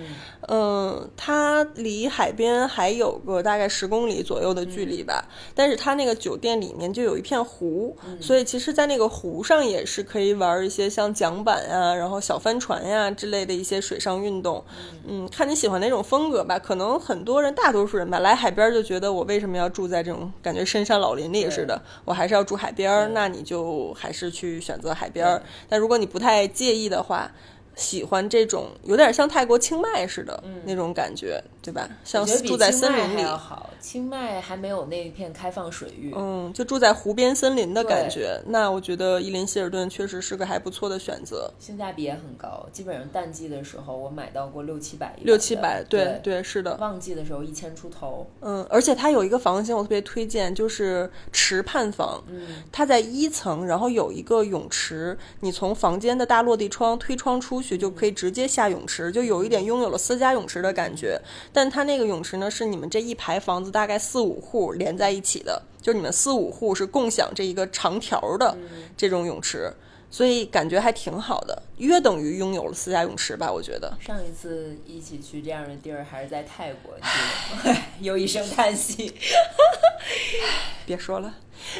[0.47, 5.23] 嗯，它离海边还有个大概十公里左右的距离吧。
[5.53, 14.65] 但是它那个酒店里面就有一片湖，所以其实，在那个湖上也是可以玩一些像桨板呀、然后小帆船呀之类的一些水上运动。
[15.07, 16.57] 嗯，看你喜欢哪种风格吧。
[16.57, 21.79] 可能很多人，大多数人吧，来海边就觉得我为什么要住在这种感觉深山老林里似的？
[22.05, 25.39] 我还是要住海边，那你就还是去选择海边。
[25.69, 27.29] 但如如果你不太介意的话，
[27.75, 31.89] 喜欢这种有点像泰国清迈似的那种感觉，对吧？
[32.03, 38.39] 像住在森林里好，清迈还没有那一片开放水域，嗯，就住在湖边森林的感觉。
[38.47, 42.65] 那我觉得伊林希尔顿确实是个还不错的选择，性价比也很高。
[42.71, 46.75] 基本上淡季的时候我买到过六七百，六七百，对对是的。
[46.77, 61.21] 旺季的时候一千出头，嗯，而且它有一个房型我特别推荐，就是池畔房，嗯，它在一层，然后有一个泳池，你从房间的大落地窗推窗出去就可以直接下泳池，就有一点拥有了私家泳池的感觉。
[61.53, 68.57] 但它那个泳池呢，是你们这一排房子大概四五户连在一起的，就你们四五户是共享这一个长条的
[68.97, 69.71] 这种泳池，
[70.11, 73.91] 所以感觉还挺好的，约等于拥有了私家泳池吧，我觉得。
[73.99, 77.81] 上一次一起去这样的地儿还是在泰国，你记得吗？
[78.01, 79.13] 又一声叹息。
[80.85, 81.33] 别说了，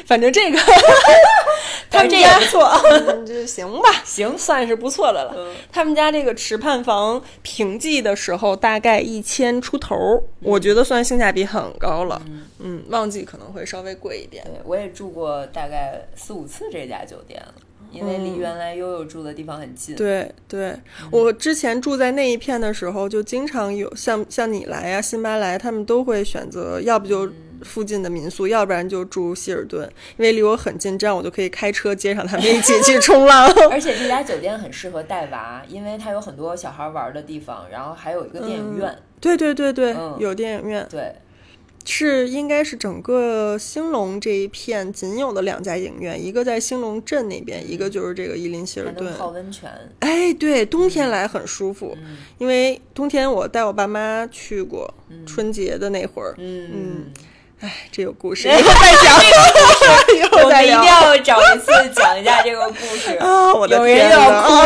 [0.06, 0.58] 反正这个
[1.90, 2.70] 他们这也不错，
[3.26, 5.54] 这行吧，行，算是不错的了。
[5.70, 12.22] 他们家这个池畔房平季的时候大概一千出头，我觉得算性价比很高了。
[12.60, 14.42] 嗯，旺季可能会稍微贵一点。
[14.44, 17.54] 对，我也住过大概四五次这家酒店了。
[17.92, 19.94] 因为离原来悠悠住的地方很近。
[19.94, 20.74] 对对，
[21.10, 27.30] 我之前住在那一片的时候，就经常有像像你来呀、辛巴来，他们都会选择，要不就
[27.62, 33.46] 附近的民宿，要不然就住希尔顿，因为离我很近，这样我就可以开车接上他们一起去冲浪。
[33.70, 38.98] 而且这家酒店很适合带娃，因为它有很多小孩玩的地方，然后还有一个电影院。
[39.20, 40.84] 对对对对，有电影院。
[40.90, 41.14] 对。
[41.84, 49.12] 是应该是整个兴隆这一片仅有的两家影院，一个在兴隆镇那边，一个就是这个伊林希尔顿。
[49.16, 49.70] 泡温泉。
[50.00, 51.96] 哎，对，冬天来很舒服，
[52.38, 54.92] 因为冬天我带我爸妈去过，
[55.26, 56.34] 春节的那会儿。
[56.38, 57.12] 嗯嗯。
[57.60, 58.66] 哎，这有故事，以后再
[58.96, 59.22] 讲。
[60.42, 63.54] 我们一定要找一次讲一下这个故事 啊！
[63.54, 64.64] 我的有人要哭了，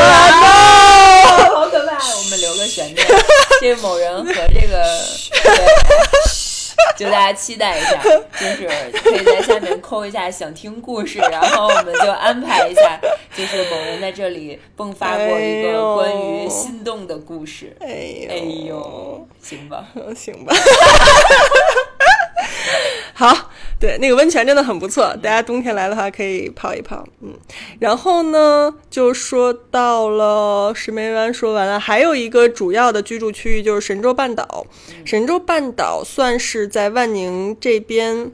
[1.53, 1.99] 好可怕！
[2.17, 3.07] 我们留个悬念，
[3.61, 4.83] 这某人和这个。
[6.97, 8.67] 就大家期待一下，就是
[9.05, 12.99] 可以在下面扣一下想听故事，然后我们就安排一下，
[13.37, 17.77] 就是某人在这里迸发过一个关于心动的故事。
[17.81, 18.37] 哎哎
[18.67, 19.87] 呦，行吧，
[20.17, 20.55] 行吧。
[23.15, 27.07] 好，对，那个温泉真的很不错，大家冬天来的话可以泡一泡。
[27.21, 27.35] 嗯，
[27.79, 34.67] 然后呢，就说到了石梅湾，说完了，还有一个主要的居住区域就是神州半岛。
[35.05, 38.33] 神州半岛算是在万宁这边。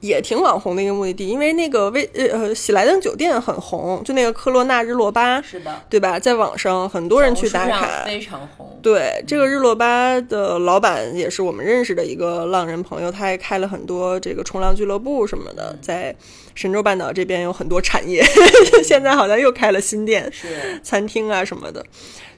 [0.00, 6.18] 也挺网红的一个目的地，因为那个威呃喜来登酒店很红，就那个科罗纳日落巴，是的，对吧？
[6.20, 8.78] 在网上很多人去打卡，非常红。
[8.80, 16.14] 对，这个日落巴的老板也是我们认识的一个浪人朋友，他还开了很多这个冲浪俱乐部什么的，在
[16.54, 18.24] 神州半岛这边有很多产业，
[18.84, 21.84] 现在好像又开了新店，是餐厅啊什么的。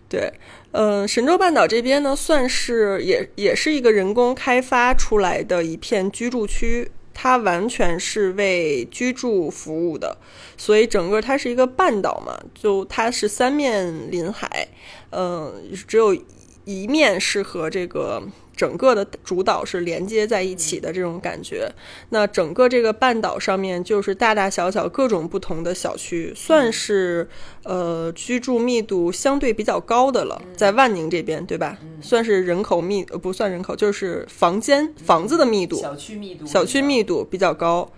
[0.08, 0.32] 对，
[0.72, 6.90] 嗯，神州半岛这边呢，算是也也是一个人工开发出来的一片居住区。
[7.22, 10.16] 它完全是为居住服务的，
[10.56, 14.66] 所以整个它是一个半岛嘛，就它是三面临海，
[15.10, 15.52] 嗯，
[15.86, 16.16] 只有
[16.64, 18.22] 一面是和这个。
[18.54, 21.70] 整个的主岛是连接在一起的这种感觉，
[22.10, 27.28] 那整个这个半岛上面就是大大小小各种不同的小区，算是
[27.64, 31.78] 呃居住密度相对比较高的了，在万宁这边对吧？
[32.02, 37.90] 算是人口密呃不算人口，就是房间房子的密度，小区密度小区密度比较高，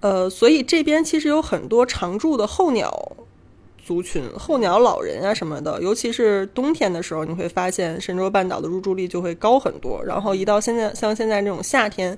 [0.00, 3.16] 呃，所以这边其实有很多常住的候鸟。
[3.84, 10.02] 族群候鸟老人啊什么的，尤其是冬天的时候，你会发现神州半岛的入住率就会高很多。
[10.04, 12.16] 然后一到现在，像现在这种夏天，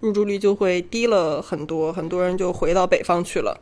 [0.00, 3.60] 入住率就会低了很多，很多人就回到北方去了。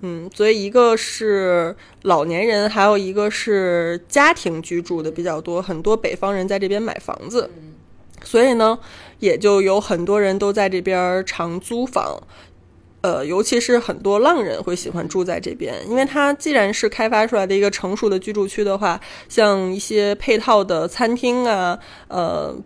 [0.00, 7.50] 嗯，所以一个是老年人，还有一个是家庭居住的比较多，很多北方人在这边买房子，
[8.22, 8.78] 所以呢，
[9.18, 12.22] 也就有很多人都在这边长租房。
[13.04, 18.98] 呃，尤其是很多浪人会喜欢住在这边，因为它既然是开发出来的一个成熟的居住区的话，
[19.28, 21.78] 像一些配套的餐厅啊，
[22.08, 22.56] 呃，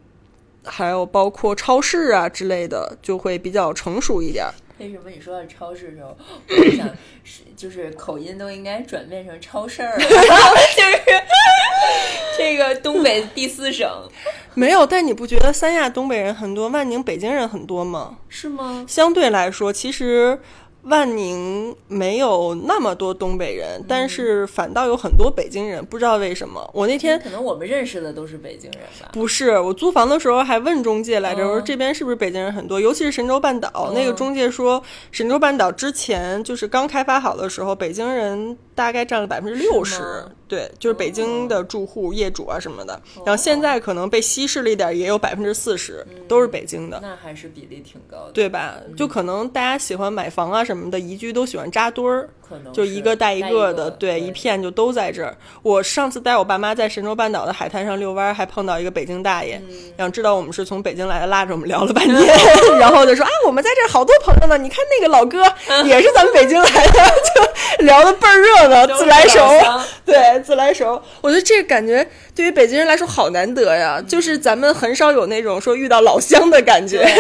[0.64, 4.47] 还有包括超市啊之类的，就会比较成熟一点。
[4.78, 6.16] 为什么你说到超市的时候，
[6.48, 6.88] 我想
[7.24, 11.22] 是就是口音都应该转变成超市儿，就是
[12.38, 13.88] 这个东北第四省
[14.54, 18.18] 没有，但你不觉得三亚东北人很多，万宁北京人很多吗？
[18.28, 18.84] 是吗？
[18.88, 20.40] 相对来说，其实
[20.89, 26.68] 万宁没有那么多东北嗯人，但是反倒有很多北京人，不知道为什么。
[26.72, 29.11] 我那天可能我们认识的都是北京人吧。
[29.12, 32.80] 不是，我租房的时候还问中介来着，我说嗯这边是不是北京人很多？
[32.80, 34.82] 尤其是神州半岛，那个嗯中介说，
[35.12, 43.01] 神州半岛之前就是刚开发好的时候，北京人大概占了百分之六十对，就是北京的住户、业主啊什么的。
[43.24, 46.99] 然后现在可能被稀释了一点，也有百分之四十都是北京的。
[47.03, 48.74] 那还是比例挺高的，对吧？
[48.96, 55.36] 就可能大家喜欢买房啊什么的，宜居都喜欢扎堆儿，可能就一个带一个的，对，一片就都在这儿。
[55.62, 59.61] 我上次带我爸妈在神州半岛的海滩上遛弯儿，还碰到一个北京大爷，
[59.96, 62.36] 然后知道我们是从北京来的，拉着我们聊了半天，
[62.80, 65.42] 然后就说啊，我们在这儿好多朋友呢，你看那个老哥
[65.84, 66.92] 也是咱们北京来的，
[67.34, 69.82] 就聊的倍儿热闹，自来熟老
[70.39, 71.01] 自来熟。
[71.20, 77.07] 我觉得这个感觉对于北京人来说好难得呀，就是咱们很少有那种说遇到老乡的感觉。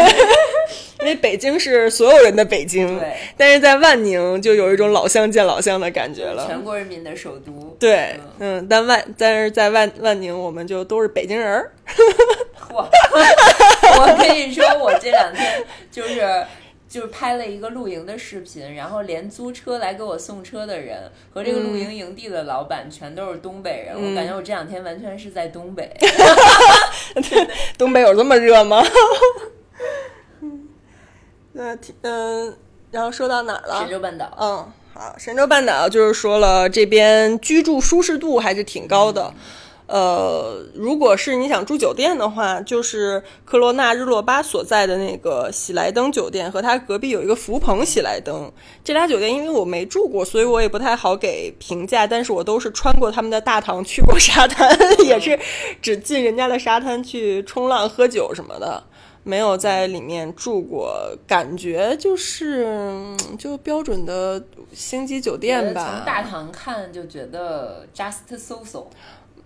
[1.00, 6.44] 因为北京是所有人的北京对，但是在万宁就有一种老乡见老乡的感觉了。
[6.46, 7.76] 全国人民的首都。
[7.78, 11.70] 对嗯，嗯，但万但是在万万宁，我们就都是北京人儿。
[12.68, 12.84] 嚯！
[14.00, 16.44] 我跟你说，我这两天就是。
[16.88, 20.98] 就是拍了一个露营的视频，然后连租车来给我送车的人
[21.32, 25.94] 和这个露营营地的老板全都是东北人，我感觉我这两天完全是在东北。
[27.76, 28.82] 东北有这么热吗？
[31.52, 32.56] 那挺嗯，
[32.90, 33.80] 然后说到哪儿了？
[33.80, 39.34] 神州半岛，嗯，好，神州半岛就是说了，这边居住舒适度还是挺高的。
[39.88, 48.52] 呃，如果是你想住酒店的话，就是科罗纳日落巴所在的那个喜来登酒店和它隔壁有一个福朋喜来登。
[48.84, 52.06] 这俩酒店因为我没住过，所以我也不太好给评价。
[52.06, 54.70] 但是我都是穿过他们的大堂，去过沙滩，
[55.06, 55.38] 也是
[55.80, 58.82] 只进人家的沙滩去冲浪、喝酒什么的。
[59.24, 65.96] 没有在里面住过，感觉就是嗯就标准的星级酒店吧。
[65.96, 68.86] 从大堂看就觉得 just so so。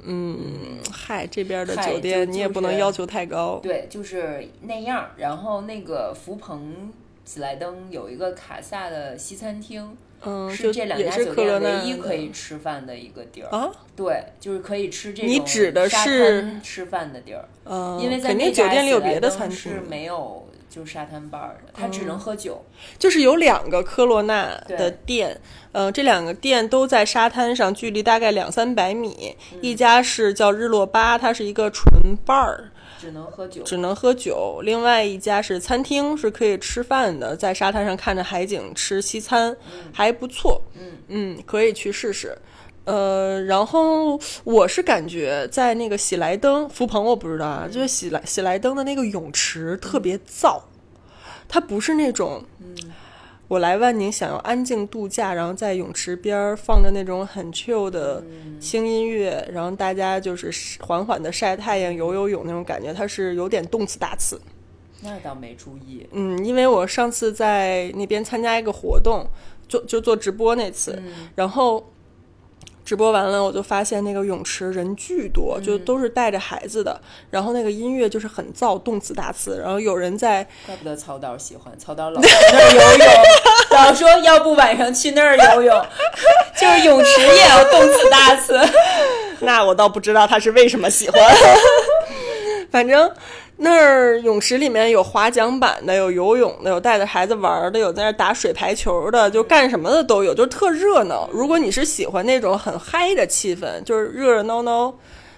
[0.04, 3.60] 嗯，嗨，这边的酒店你也不能要求太高。
[3.62, 5.10] 对，就是那样。
[5.16, 6.92] 然后那个福朋
[7.24, 13.48] 喜来登有一个卡萨的西餐厅，嗯，是这两家酒店唯一可以吃饭的一个地儿。
[13.50, 22.64] 啊，对，就是可以吃这种你指的沙是滩吃饭的地儿，嗯，因为在肯定那家酒店里有别的餐登是厅，没有就沙滩 bar 的，它只能喝酒。
[22.98, 25.38] 就是有两个科罗娜的店，
[25.72, 29.36] 呃，这两个店都在沙滩上，距离大概两三百米。
[29.52, 32.58] 嗯一家是叫日落吧，它是一个纯 bar，
[32.98, 39.54] 只能喝酒，只能喝酒；另外一家是餐厅，是可以吃饭的，在沙滩上看着海景吃西餐，
[39.92, 40.62] 还不错。
[40.74, 42.36] 嗯嗯，可以去试试。
[42.84, 50.60] 呃，然后我是感觉在那个喜来登福朋，我不知道啊，就是喜来喜来登的那个泳池特别燥，
[51.48, 52.42] 它不是那种，
[53.48, 58.22] 我来万宁想要安静度假，然后在泳池边儿放着那种很 chill 的
[58.58, 64.40] 轻音乐，然后大家就是缓缓的晒太阳、游游泳那种感觉，它是有点动次打次。
[65.02, 66.06] 那倒没注意。
[66.12, 69.26] 嗯，因为我上次在那边参加一个活动，
[69.68, 71.00] 就就做直播那次，
[71.34, 71.84] 然后
[72.84, 83.06] 直播完了，我就发现那个泳池人巨多，就都是带着孩子的，然后那个音乐就是很燥，动次打次，然后有人在怪不得曹导喜欢，曹导老在 那儿游泳，
[83.70, 85.86] 老说要不晚上去那儿游泳，
[86.60, 88.60] 就是泳池也要动次打次。
[89.40, 91.20] 那我倒不知道他是为什么喜欢，
[92.70, 93.10] 反正
[93.62, 101.28] 那儿泳池里面有划桨板的，有游泳的，有带着孩子玩的，有在那打水排球的，就干什么的都有，就特热闹。
[101.32, 104.92] 如果你是喜欢那种很嗨的气氛，就是热热闹闹。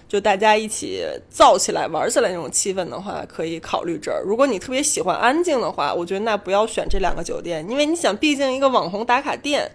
[0.07, 1.03] 就大家一起
[1.35, 4.21] 燥起来、玩起来那种气氛的话，可以考虑这儿。
[4.23, 9.69] 如果你特别喜欢安静的话，我觉得那不要选这两个酒店，因为你想，毕竟一个网红打卡店，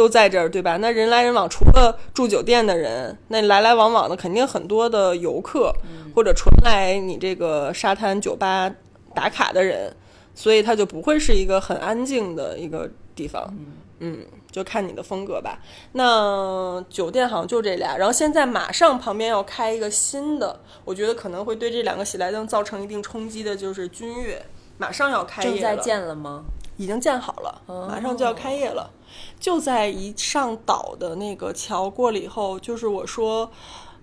[0.00, 0.78] 都在这儿，对吧？
[0.78, 5.70] 那人来人往，除了住酒店的人，那来来往往的肯定很多的游客，
[6.14, 8.74] 或者纯来你这个沙滩酒吧
[9.14, 9.94] 打卡的人，
[10.34, 13.54] 所以它就不会是一个很安静的一个地方。
[13.98, 15.58] 嗯，就看你的风格吧。
[15.92, 24.42] 那酒店好像就这俩，然后现在马上旁边要开一个新的，我觉得可能会对这两个喜来登造成一定冲击的，就是君悦，
[24.78, 26.44] 马上要开业了，正在建了吗？
[26.78, 28.90] 已经建好了，马上就要开业了。
[29.38, 33.50] 就在一上岛的那个桥过了以后，就是我说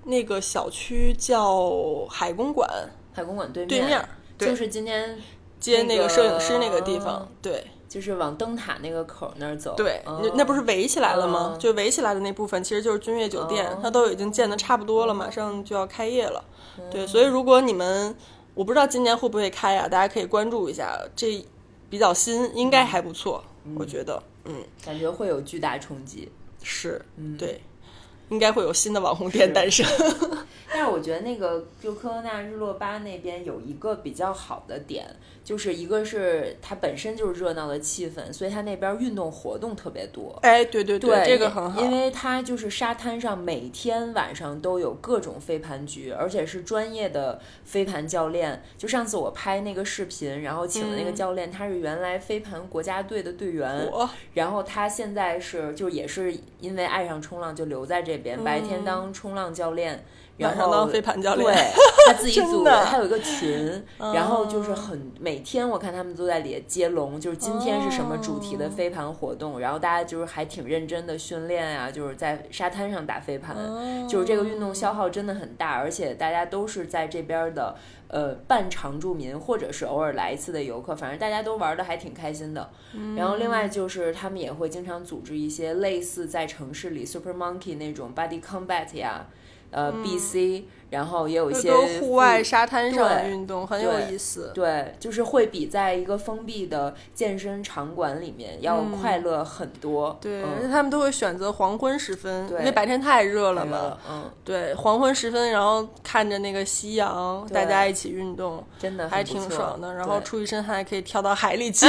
[0.03, 2.69] 那个小区叫海公馆，
[3.13, 4.47] 海公馆对面，对面对。
[4.49, 5.17] 就是今天
[5.59, 7.65] 接那那个摄影师那个地方，对。
[7.89, 9.73] 就是往灯塔那个口那儿走。
[9.77, 11.51] 对，哦那那不是围起来了吗？
[11.53, 11.59] 嗯。
[11.59, 16.43] 就围起来的那部分，其实就是君悦酒店，哦它都已经建的差不多了，马上就要开业了。
[16.77, 16.83] 嗯。
[16.91, 18.13] 对，所以如果你们，
[18.55, 21.43] 我不知道今年会不会开啊，大家可以关注一下，这
[21.89, 23.41] 比较新，应该还不错，
[23.77, 24.36] 我觉得，嗯，
[24.83, 26.29] 感觉会有巨大冲击。
[26.63, 27.37] 是，嗯。
[27.37, 27.61] 对，
[28.29, 29.85] 应该会有新的网红店诞生。
[30.69, 35.07] 但是我觉得那个就科罗纳日落吧那边有一个比较好的点，
[35.41, 40.37] 就是一个是它本身就是热闹的气氛，所以它那边运动活动特别多。
[40.41, 48.61] 哎，对对对，这个很好，因为它就是沙滩上每天晚上都有各种飞盘局，而且是专业的飞盘教练。
[48.77, 53.89] 就上次我拍那个视频，然后请的那个嗯教练，他是原来飞盘国家队的队员，
[54.33, 60.03] 然后他现在是就也是因为爱上冲浪就留在这边，白天当冲浪教练。
[60.37, 61.71] 然后当飞盘教练对，
[62.05, 77.75] 他自己 组真的他有一个群， 然后就是哦很每天我看他们都在里接龙，就是今天是什么主题的哦飞盘活动，然后大家就是还挺认真的训练啊，就是在沙滩上打飞盘，哦就是这个运动消耗真的很大，而且大家都是在这边的
[78.07, 82.69] 呃半常住民或者是偶尔来一次的游客，反正大家都玩的还挺开心的。
[83.15, 89.27] 然后另外就是他们也会经常组织一些类似在城市里 Super Monkey 那种 Body Combat 呀。
[89.69, 94.51] 呃，BC，然后也有一些户外沙滩上的运动很有意思。
[94.53, 100.17] 对，就是会比在一个封闭的健身场馆里面要快乐很多。
[100.21, 103.97] 对，而嗯且他们都会选择黄昏时分，对因为白天太热了嘛。
[104.09, 109.93] 嗯，对，黄昏时分，然后看着那个夕阳，大家一起运动，真的还挺爽的。
[109.93, 111.85] 然后出一身汗，还可以跳到海里 去。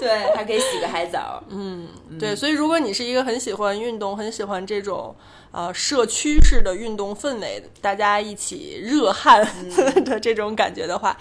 [0.00, 1.42] 对，还可以洗个海澡。
[1.48, 1.86] 嗯，
[2.18, 5.14] 对，所以如果你是一个很喜欢运动、很喜欢这种
[5.56, 11.16] 呃社区式的运动氛围，大家一起热汗嗯 的这种感觉的话。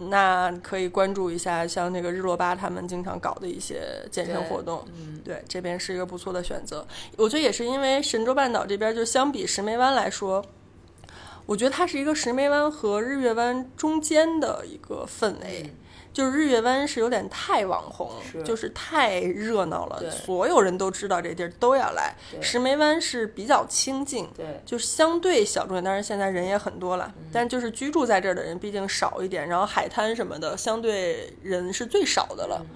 [0.00, 3.82] 那可以关注一下，像那个日落吧他们经常搞的一些
[4.12, 6.86] 健身活动，嗯，对，这边是一个不错的选择。
[7.16, 10.40] 我觉得也是因为神州半岛这边，就相比石梅湾来说，
[11.46, 15.64] 我觉得它是一个石梅湾和日月湾中间的一个氛围。
[15.64, 15.70] 嗯
[16.18, 22.12] 就是日月湾是有点太网红，是就是太热闹了，所有人都知道这地儿都要来。
[22.40, 32.66] 石梅湾是比较清静，对，就是相对小众，当然现在人也很多了，但就是居住在这儿的人毕竟少一点，然后海滩什么的相对人是最少的了，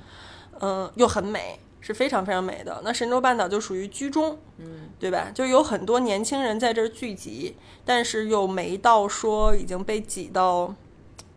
[0.60, 2.80] 嗯、又很美，是非常非常美的。
[2.84, 5.32] 那神州半岛就属于居中，嗯，对吧？
[5.34, 10.72] 就有很多年轻人在这儿聚集，但是又没到说已经被挤到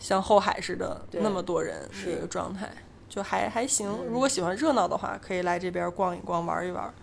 [0.06, 2.70] 像后海似的那么多人是的一个状态，
[3.10, 3.90] 就还还行。
[4.08, 6.94] 如果喜欢热闹的话，可以来这边逛一逛，玩一玩。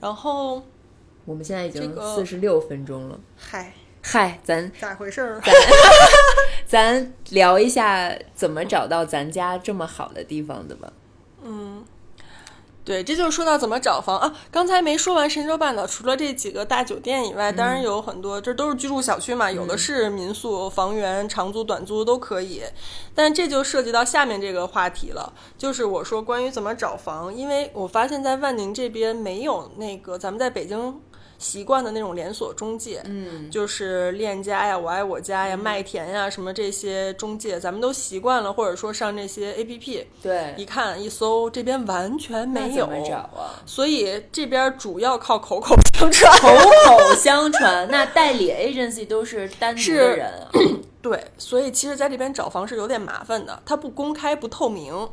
[0.00, 0.60] 然后，
[1.24, 3.20] 我们现在已经这个四十六分钟了。
[3.36, 3.72] 嗨，
[4.02, 5.40] 嗨，咱咋回事儿？
[6.66, 10.92] 咱聊一下怎么找到咱家这么好的地方的吧。
[12.84, 14.34] 对，这就是说到怎么找房啊。
[14.50, 22.62] 刚才没说完神州半岛，除了这几个大酒店以外，当然有很多，这都是居住小区嘛，有的是民宿、房源，长租、短租都可以。
[23.14, 31.00] 但这就涉及到下面这个话题了，就是我说关于怎么找房，因为我发现在万宁这边没有那个咱们在北京
[31.44, 42.88] 习惯的那种连锁中介，嗯，就是链家呀、我爱我家呀、麦田呀什么这些中介，咱们都习惯了，或者说上这些 A P P，对，一看一搜，这边完全没有怎。
[42.88, 43.60] 么找啊？
[43.66, 46.40] 所以这边主要靠口口相传。
[46.40, 50.50] 口口相传，那代理 agency 都是单独的人啊。
[51.02, 55.06] 对，所以其实在这边找房是有点麻烦的，它不公开不透明，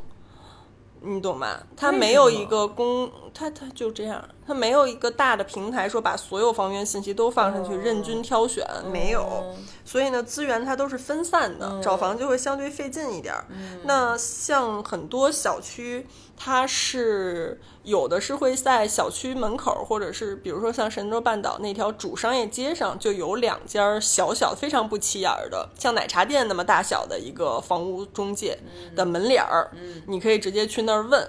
[1.02, 1.58] 你懂吗？
[1.76, 9.22] 它没有一个公，它它就这样，它没有一个大的平台说把所有房源信息都放上去，哦任君挑选，没有。
[9.22, 11.82] 哦所以呢，资源它都是分散的，嗯。
[11.82, 13.44] 找房就会相对费劲一点儿。
[13.84, 28.58] 那像很多小区，它是有的是会在小区门口，或者是比如说像神州半岛那条主商业街上，就有两家小小非常不起眼儿的，像奶茶店那么大小的一个房屋中介
[28.94, 29.70] 的门脸儿，
[30.06, 31.28] 你可以直接去那儿问。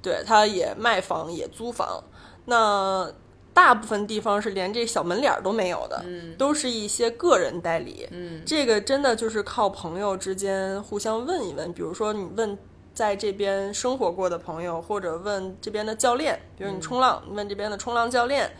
[0.00, 2.02] 对，他也卖房也租房，
[2.48, 3.12] 那
[3.52, 6.02] 大部分地方是连这小门脸儿都没有的，
[6.38, 8.08] 都是一些个人代理。
[8.10, 12.56] 嗯这个真的就是靠朋友之间互相问一问，比如说你问
[12.94, 18.50] 在这边生活过的朋友，或者问这边的教练，比如你冲浪，你问这边的冲浪教练，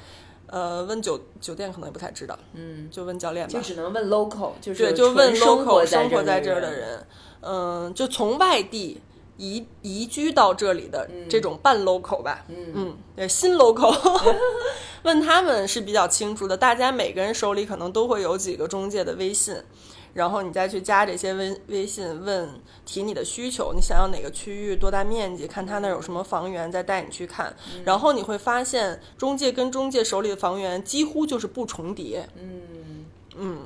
[0.47, 3.61] 呃，问酒酒店可能也不太知道，嗯，就问教练吧就。
[3.61, 6.73] 只能问 local，就是对，就问 local 生活在这儿这儿的。
[6.73, 7.07] 人，
[7.41, 9.01] 嗯，就从外地
[9.39, 12.95] 移移居到这里的这种半 local 吧，嗯。
[13.17, 13.93] 嗯，新 local，
[15.05, 19.57] 问他们是比较清楚的，大家每个人手里可能都会有几个中介的微信，
[20.13, 22.49] 然后你再去加这些微微信问
[22.85, 27.55] 提你的需求，你想要哪个区域多大面积，看他那儿有什么房源，再带你去看。
[27.85, 32.29] 然后你会发现，中介跟中介手里的房源几乎就是不重叠。
[32.37, 33.05] 嗯，
[33.37, 33.59] 嗯，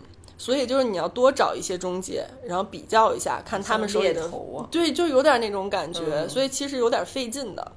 [0.42, 4.28] 所以就是你要多找一些中介，然后比较一下，看他们手里的
[4.72, 7.70] 对，就有点那种感觉，嗯所以其实有点费劲的。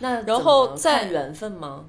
[0.00, 1.84] 那然后再缘分吗？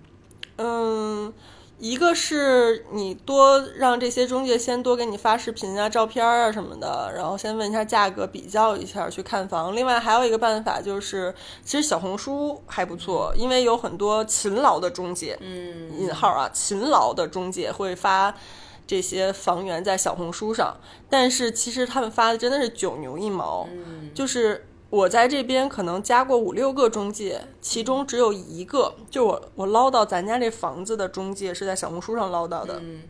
[0.57, 1.33] 嗯，
[1.79, 9.75] 一个是你多让这些中介先多给你发视频啊、照片啊什么的，然后先问一下价格，比较一下去看房。
[9.75, 11.33] 另外还有一个办法就是，
[11.63, 18.31] 其实小红书还不错，因为有很多勤劳的中介，嗯，引号啊，勤劳的中介会发
[18.87, 20.77] 这些房源在小红书上，
[21.09, 24.09] 但是其实他们发的真的是九牛一毛，嗯。
[24.13, 32.79] 就是我在这边可能加过五六个中介，其中只有一个，就我我捞到咱家这房子的中介是在小红书上捞到的。
[32.83, 33.01] 嗯。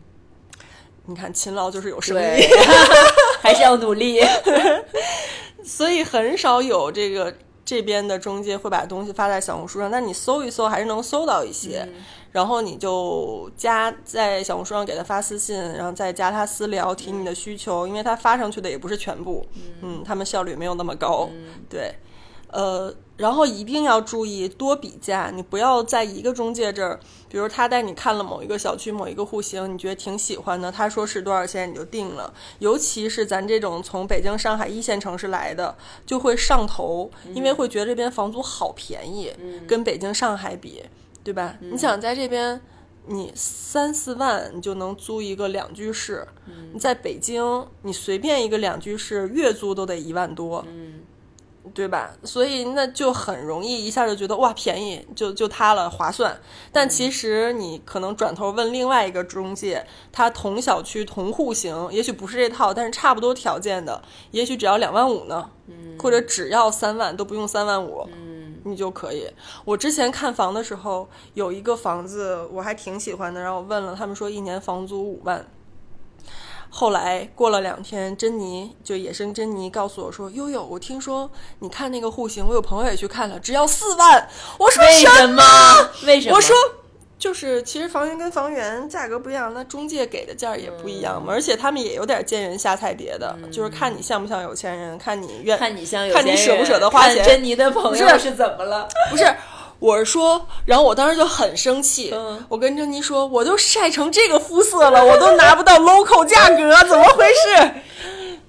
[1.08, 2.40] 你看勤劳就是有生对。
[2.40, 2.46] 意，，
[3.40, 4.20] 还是要努力。
[5.62, 7.32] 所以很少有这个
[7.64, 11.88] 这边的中介会把东西发在小红书上，但你搜一搜还是能搜到一些。
[12.36, 19.42] 然后你就加在小红书上给他发私信，然后再加他私聊提你的需求，因为他发上去的也不是全部，
[19.80, 21.30] 嗯，他们效率没有那么高，
[21.66, 21.94] 对，
[22.50, 35.74] 呃，然后一定要注意多比价，你不要在一个中介这儿，比如他带你看了某一个小区某一个户型，你觉得挺喜欢的，他说是多少钱你就定了，尤其是咱这种从北京、上海一线城市来的，
[36.04, 39.32] 就会上头，因为会觉得这边房租好便宜，
[39.66, 40.82] 跟北京、上海比。
[41.26, 41.56] 对吧？
[41.58, 42.60] 你想在这边，
[43.06, 46.24] 你三四万你就能租一个两居室，
[46.72, 51.00] 你在北京，你随便一个两居室月租都得一万多，嗯
[51.74, 52.12] 对吧？
[52.22, 56.40] 所以那就很容易一下就觉得哇便宜，就就它了，划算。
[56.70, 64.00] 但其实你可能转头问另外一个中介，他同小区同户型，也许不是这套，但是差不多条件的，
[64.30, 65.50] 也许只要两万五呢，
[65.98, 68.08] 或者只要三万都不用三万五，
[68.66, 69.26] 你就可以。
[69.64, 75.46] 我之前看房的时候，有一个房子我还挺喜欢的，然后我问了，他们说一年房租五万。
[76.68, 85.42] 后来过了两天，珍妮就野生珍妮告诉我说：“悠悠，我听说你看那个户型，我有朋友也去看了，只要四万。”我说什么？
[86.04, 86.36] 为什么？
[86.36, 86.54] 我说，
[87.18, 97.16] 就是其实房源跟房源价格不一样，那中介给的价儿也不一样嘛，而且他们也有点见人下菜碟的，就是看你像不像有钱人，看你愿看你像有看你舍不舍得花钱。
[97.16, 98.86] 看珍妮的朋友不是是怎么了？
[99.10, 99.24] 不是，
[99.78, 107.70] 我是说，然后我当时就很生气，嗯我跟珍妮说，我都晒成这个肤色了，我都拿不到 local 价格，怎么回事？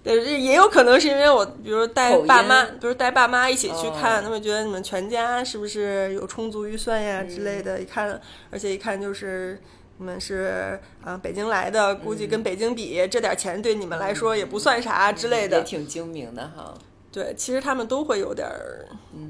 [0.07, 7.81] 对，这也有可能是因为我，比如带爸妈，比如带爸妈一起去看，哦他们觉得你们全家是不是有充足预算呀之嗯类的？
[7.81, 9.61] 一看，而且一看就是
[9.97, 15.67] 你们是啊北京来的，估计跟北京比，这点钱对你们来说也不算啥之类的也的。
[15.67, 16.73] 挺精明的哈。
[17.11, 18.85] 对，其实他们都会有点儿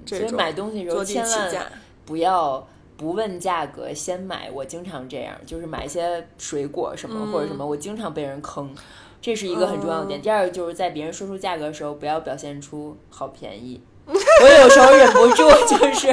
[0.05, 1.71] 这种所以买东西时候坐地千起价万。
[2.05, 2.67] 不要
[2.97, 4.51] 不问价格先买。
[4.51, 8.75] 我经常这样，就是买一些水果什么、或者什么，我经常被人坑。
[9.22, 10.20] 这是一个很重要的点。
[10.20, 13.82] 嗯第二个就是在别人说出价格的时候，不要表现出好便宜。
[14.05, 16.07] 我有时候忍不住， 就是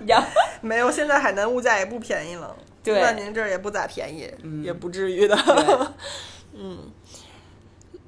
[0.00, 0.22] 你知道，
[0.60, 4.30] 没有，现在海南物价也不便宜了，对那您这儿也不咋便宜，
[4.62, 5.36] 也不至于的。
[6.54, 6.78] 嗯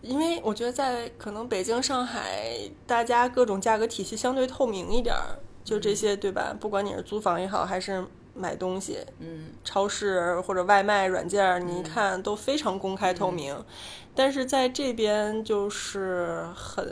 [0.03, 6.55] 因为我觉得在可能北京、上海，大家各种价格体系相对透明一点儿，就这些对吧？
[6.59, 13.57] 不管你是租房也好，还是买东西，嗯，超市或者外卖软件儿，你一看都非常公开透明。
[14.15, 16.87] 但是在这边就是很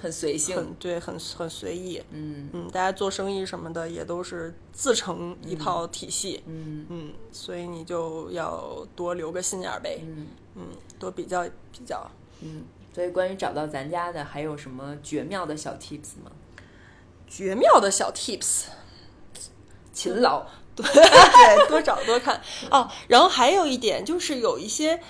[0.00, 0.56] 很随性。
[0.56, 2.02] 很对，很很随意。
[2.10, 6.42] 嗯嗯，大家做生意什么的也都是自成一套体系。
[6.46, 10.00] 嗯嗯，所以你就要多留个心眼儿呗。
[10.02, 10.62] 嗯嗯，
[10.98, 12.10] 多比较比较。
[12.40, 12.64] 嗯。
[12.94, 16.30] 所以关于找到咱家的，还有什么绝妙的小 tips 吗？
[17.26, 18.66] 绝妙的小 tips，
[19.92, 20.46] 勤劳。
[20.76, 20.84] 对，
[21.68, 22.40] 多找多看
[22.70, 22.88] 哦。
[23.08, 25.02] 然后还有一点就是有一些，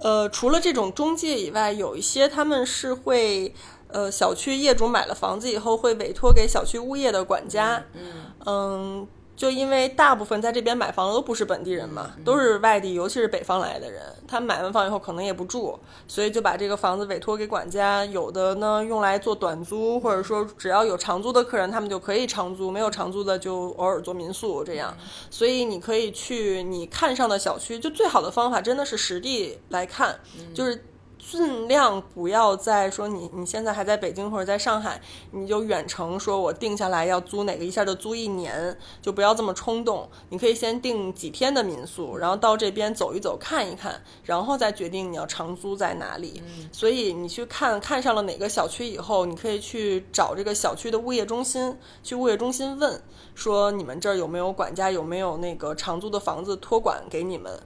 [0.00, 3.54] 呃，除了这种中介以外，有一些他们是会，
[3.88, 8.02] 呃，小区业主买了房子以后会委托给小区物业的管家，嗯
[8.46, 9.08] 嗯，
[9.40, 24.94] 就因为大部分在这边买房的都不是本地人嘛，都是外地，尤其是北方来的人，他们买完房以后可能也不住，所以就把这个房子委托给管家，有的呢用来做短租，或者说只要有长租的客人，他们就可以长租，没有长租的就偶尔做民宿这样。
[25.30, 30.20] 所以你可以去你看上的小区，就最好的方法真的是实地来看，
[30.52, 30.84] 就是。
[31.20, 35.00] 尽量不要再说你你现在还在北京或者在上海，
[35.30, 40.08] 你就远程说我定下来要租哪个，一下就租一年，就不要这么冲动。
[40.30, 46.42] 你可以先定几天的民宿，然后到这边走一走看一看，然后再决定你要长租在哪里。
[46.72, 53.00] 所以你去看看上了哪个小区以后，你可以去找这个小区的物业中心，去物业中心问
[53.34, 57.60] 说你们这儿有没有管家，有没有那个长租的房子托管给你们。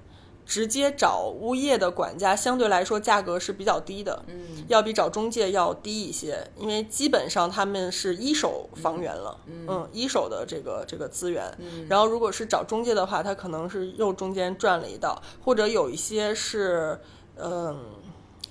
[0.46, 11.56] 直接找物业的管家，相对来说价格是比较低的，嗯，要比找中介要低一些，因为基本上他们是一手房源了，嗯，一手的这个这个资源。
[11.88, 17.00] 然后如果是找中介的话，他可能是又中间赚了一道，或者有一些是，
[17.36, 17.78] 嗯，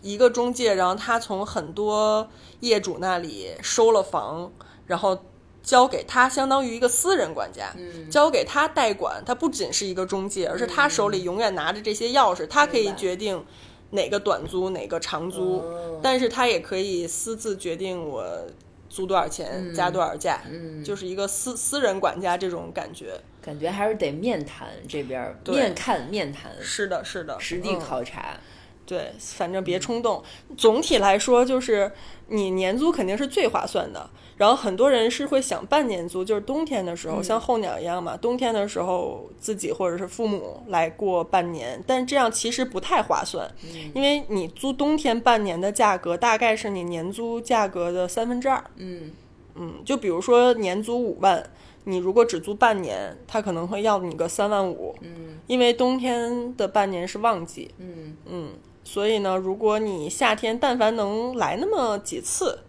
[0.01, 2.27] 一个中介，然后他从很多
[2.61, 4.51] 业主那里收了房，
[4.87, 5.17] 然后。
[5.63, 7.73] 交给他，相当于一个私人管家，
[8.11, 9.23] 交给他代管。
[9.25, 13.43] 他不仅是一个中介，而是他手里永远拿着这些钥匙，他可以决定
[13.91, 15.63] 哪个短租，哪个长租。
[16.01, 18.45] 但是他也可以私自决定我
[18.89, 20.41] 租多少钱，加多少价。
[20.51, 23.19] 嗯，就是一个私私人管家这种感觉。
[23.41, 26.51] 感觉还是得面谈这边，面看面谈。
[26.61, 28.37] 是的，是的，实地考察。
[28.85, 30.21] 对，反正别冲动。
[30.57, 31.91] 总体来说，就是
[32.27, 34.09] 你年租肯定是最划算的。
[34.35, 43.49] 然后很多人是会想半年租，就是冬天的时候，像候鸟一样嘛，冬天的时候自己或者是父母来过半年，但这样其实不太划算，
[43.93, 48.61] 因为你租冬天半年的价格大概是你年租价格的三分之二。
[48.77, 49.11] 嗯
[49.55, 51.47] 嗯，就比如说年租五万，
[51.83, 54.95] 你如果只租半年，他可能会要你个三万五。
[55.01, 57.69] 嗯，因为冬天的半年是旺季。
[57.77, 58.49] 嗯嗯，
[58.83, 62.59] 所以呢，如果你夏天但凡能来那么几次。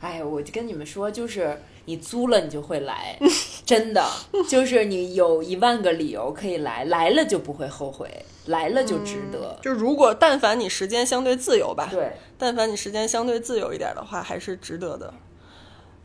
[0.00, 3.18] 哎，我就跟你们说，就是你租了，你就会来，
[3.64, 4.04] 真的，
[4.48, 8.08] 就是你有一万个理由可以来，来了就不会后悔，
[8.46, 9.58] 来了就值得。
[9.62, 15.14] 就如果但凡你时间相对自由吧，对，但凡你时间相对自由一点的话，还是值得的。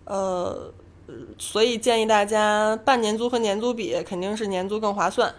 [0.05, 0.73] 呃，
[1.37, 5.35] 所以建议大家半年租和年租比，肯定是年租更划算。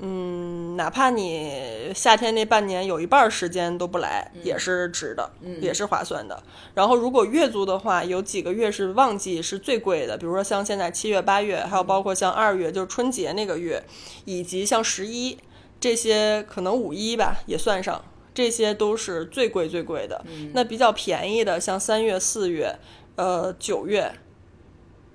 [0.00, 5.30] 嗯，哪怕你夏天那半年有一半时间都不来，也是值的，
[5.60, 6.42] 也是划算的。
[6.74, 13.84] 然后如果月租的话，有几个月是旺季是最贵的，比如说像现在七月、八月，还有包括像二月，就是春节那个月，
[14.24, 15.38] 以及像十一
[15.78, 20.24] 这些，可能五一吧也算上，这些都是最贵最贵的。
[20.54, 22.76] 那比较便宜的，像三月、四月，
[23.16, 24.12] 呃，九月。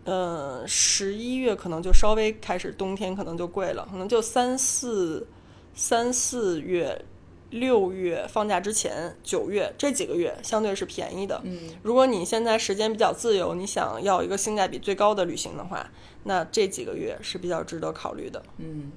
[0.09, 5.27] 嗯，十一月可能就稍微开始冬天，可能就贵了，可能就三四
[5.73, 7.03] 三四月、
[7.49, 11.41] 六月放假之前，九月这几个月相对是便宜的。
[11.43, 15.91] 嗯，如果你现在时间比较自由，你想要一个性价比最高的旅行的话，
[16.23, 18.41] 那这几个月是比较值得考虑的。
[18.59, 18.89] 嗯，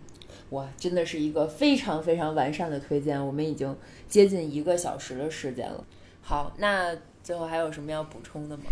[0.51, 3.77] 哇，真的是一个非常非常完善的推荐，我们已经
[4.09, 5.85] 接近一个小时的时间了。
[6.23, 8.63] 好，那最后还有什么要补充的吗？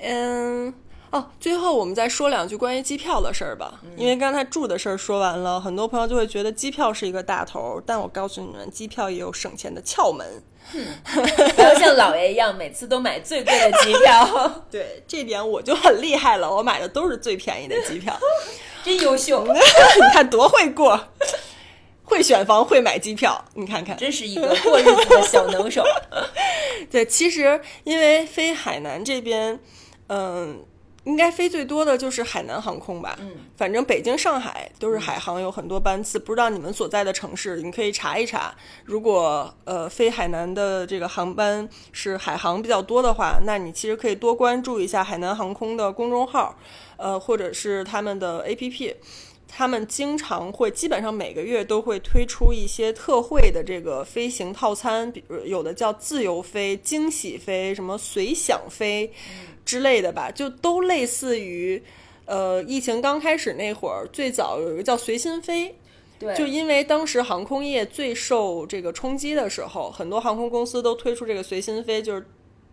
[0.00, 0.74] 嗯。
[1.14, 3.80] 哦，最后我们再说两句关于机票的事儿吧。
[3.96, 10.42] 因为刚才住的事儿说完了，很多朋友就会觉得机票是一个大头，但我告诉你们，机票也有省钱的窍门。
[11.54, 14.64] 不要像老爷一样，每次都买最贵的机票。
[14.68, 18.18] 对，这点我就很厉害了，我买的都是最便宜的机票，
[18.82, 19.46] 真优秀。
[19.46, 20.98] 你看多会过，
[22.02, 25.84] 会选房，会买机票，你看看，真是一个过日子的小能手。
[26.90, 29.60] 对，其实因为飞海南这边，
[30.08, 30.64] 嗯。
[31.04, 38.54] 应该飞最多的就是海南航空吧，嗯，反正北京、上海都是海航有很多班次，不知道你们所在的城市，你可以查一查。
[38.84, 46.56] 如果呃飞海南的这个航班是海航比较多的话，那你其实可以多关注一下海南航空的公众号，
[46.96, 48.94] 呃，或者是他们的 APP，
[49.46, 59.12] 他们经常会基本上每个月都会推出一些特惠的这个飞行套餐，比如有的叫自由飞、惊喜飞、什么随想飞。
[59.64, 61.82] 之类的吧，就都类似于，
[62.26, 65.74] 呃，疫情刚开始那会儿，最早有一个叫随心飞，
[66.18, 72.26] 对，就因为当时航空业最受这个冲击的时候，很多航空公司都推出这个随心飞，就是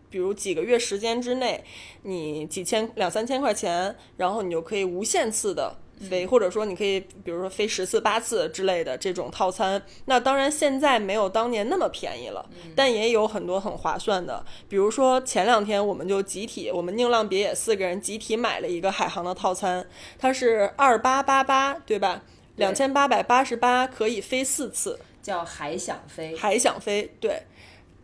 [0.10, 1.64] 比如几个月时间之内，
[2.04, 5.78] 你几千两三千块钱，然后你就可以无限次的。
[6.02, 9.82] 飞，或者说你可以，比如说飞十次八次之类的这种套餐。
[10.06, 12.46] 那当然现在没有当年那么便宜了，
[12.76, 14.44] 但也有很多很划算的。
[14.68, 19.88] 比如说前两天我们就集体，我们宁浪别野四个人集体买了一个海航的套餐，
[20.18, 22.22] 它是二八八八，对吧？
[22.58, 26.36] 两千八百八十八可以飞四次，叫海想飞。
[26.36, 27.44] 海想飞，对。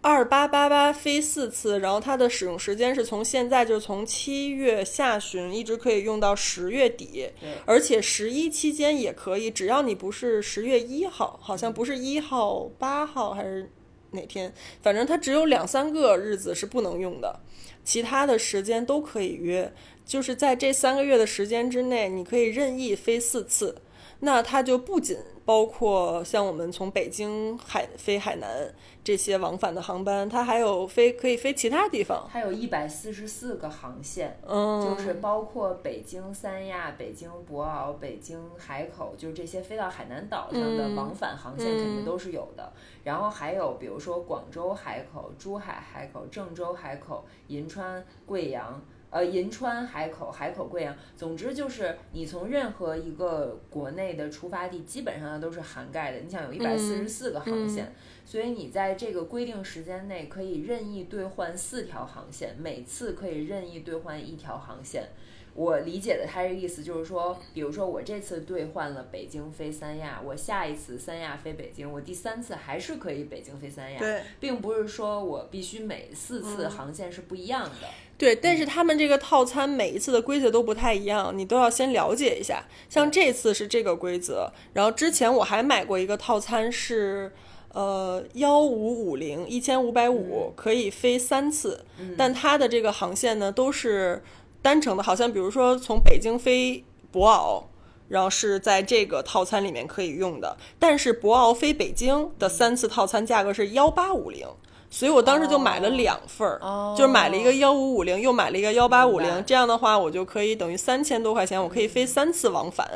[0.08, 7.30] 二八八八飞四次，然后它的使用时间是从现在就是从七月下旬一直可以用到十月底，
[7.66, 13.70] 而且十一期间也可以，只要你不是十月一号，好像不是一号、八号还是
[14.12, 17.42] 哪天，反正它只有两三个日子是不能用的，
[17.84, 19.74] 其他的时间都可以约。
[20.06, 23.76] 就是在这三个月的时间之内，你可以任意飞四次。
[24.20, 32.28] 那它就不仅包括像我们从北京海飞海南这些往返的航班，它还有飞可以飞其他地方。
[32.32, 42.74] 它有一百四十四个航线，嗯，就是包括北京三亚、北京博鳌、北京海口，就是这些飞到海南岛上的往返航线肯定都是有的。
[43.04, 48.82] 然后还有比如说广州海口、珠海海口、郑州海口、银川、贵阳。
[49.10, 56.20] 呃，银川海口、海口贵阳，总之就是你从任何一个国内的出发地，基本上都是涵盖的。
[56.20, 57.94] 你想有一百四十四个航线，
[58.26, 65.08] 所以你在这个规定时间内可以任意兑换四条航线，每次可以任意兑换一条航线。
[65.54, 77.88] 我理解的他这意思就是说，比如说我这次兑换了北京飞三亚，我下一次三亚飞北京，我第三次还是可以北京飞三亚，对，并不是说我必须每四次航线是不一样的。
[78.18, 82.66] 对，但是他们这个套餐每一次的规则都不太一样，你都要先了解一下。
[82.90, 87.32] 像这次是这个规则，然后之前我还买过一个套餐是，
[87.74, 91.86] 呃，幺五五零一千五百五可以飞三次，
[92.18, 94.24] 但它的这个航线呢都是。
[94.60, 97.64] 单程的，好像比如说从北京飞博鳌，
[98.10, 100.58] 然后是在这个套餐里面可以用的。
[100.78, 104.46] 但是博鳌飞北京的三次套餐价格是幺八五零，
[104.90, 106.60] 所以我当时就买了两份儿，
[106.98, 109.44] 就是买了一个幺五五零，又买了一个幺八五零。
[109.46, 112.90] 这样的话，我就可以等于三千多块钱，我可以飞三次往返。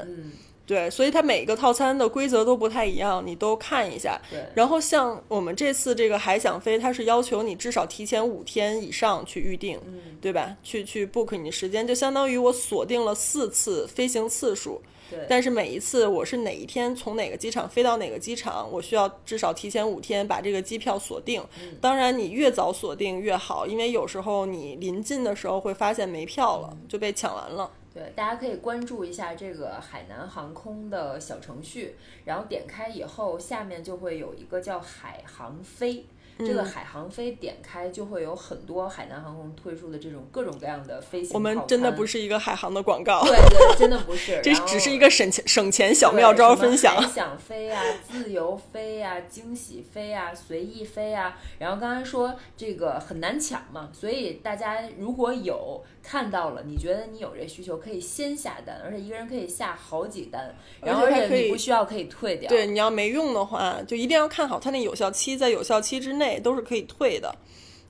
[0.66, 4.18] 对，所以它每个套餐的规则都不太一样，你都看一下。
[4.30, 9.78] 对，然后像我们这次这个还想飞，它是要求你至少提前五天以上去预定，
[10.22, 10.56] 对吧？
[10.64, 14.82] 去去 book 你的时间，就相当于我锁定了四次飞行次数。
[15.12, 21.44] 对，但是每一次我是哪一天从哪个机场飞到哪个机场，我需要至少提前五天把这个机票锁定。
[21.82, 27.70] 当然，你越早锁定越好，因为有时候你临近的时候会发现没票了，就被抢完了。
[27.94, 36.06] 对，大家可以关注一下这个海南航空的小程序，然后点开以后，下面就会有一个叫海航飞。
[36.40, 41.32] 这个海航飞点开就会有很多海南航空推出的这种各种各样的飞行。
[41.34, 46.96] 我们真的不是一个海航的广告，对对，真的不是， 这只是一个省钱省钱小妙招分享。
[46.96, 51.38] 海想飞啊，自由飞啊，惊喜飞啊，随意飞啊。
[51.60, 62.50] 然后刚才说这个很难抢嘛，所以大家如果有看到了，你觉得你有这需求，可以先下单，而且一个人可以下好几单，然后而且你不需要可以退掉。
[62.50, 66.21] 对，你要没用的话，就一定要看好它那有效期，在有效期之内。
[66.40, 67.34] 都是可以退的。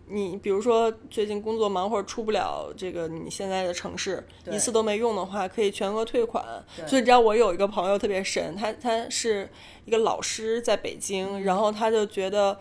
[0.07, 6.43] 你比如说最近工作忙或者出不了这个你现在的城市，一次都没用的话，可以全额退款。
[6.87, 9.49] 所以你知道我有一个朋友特别神，他他是
[9.85, 12.59] 一个老师在北京，然后他就觉得。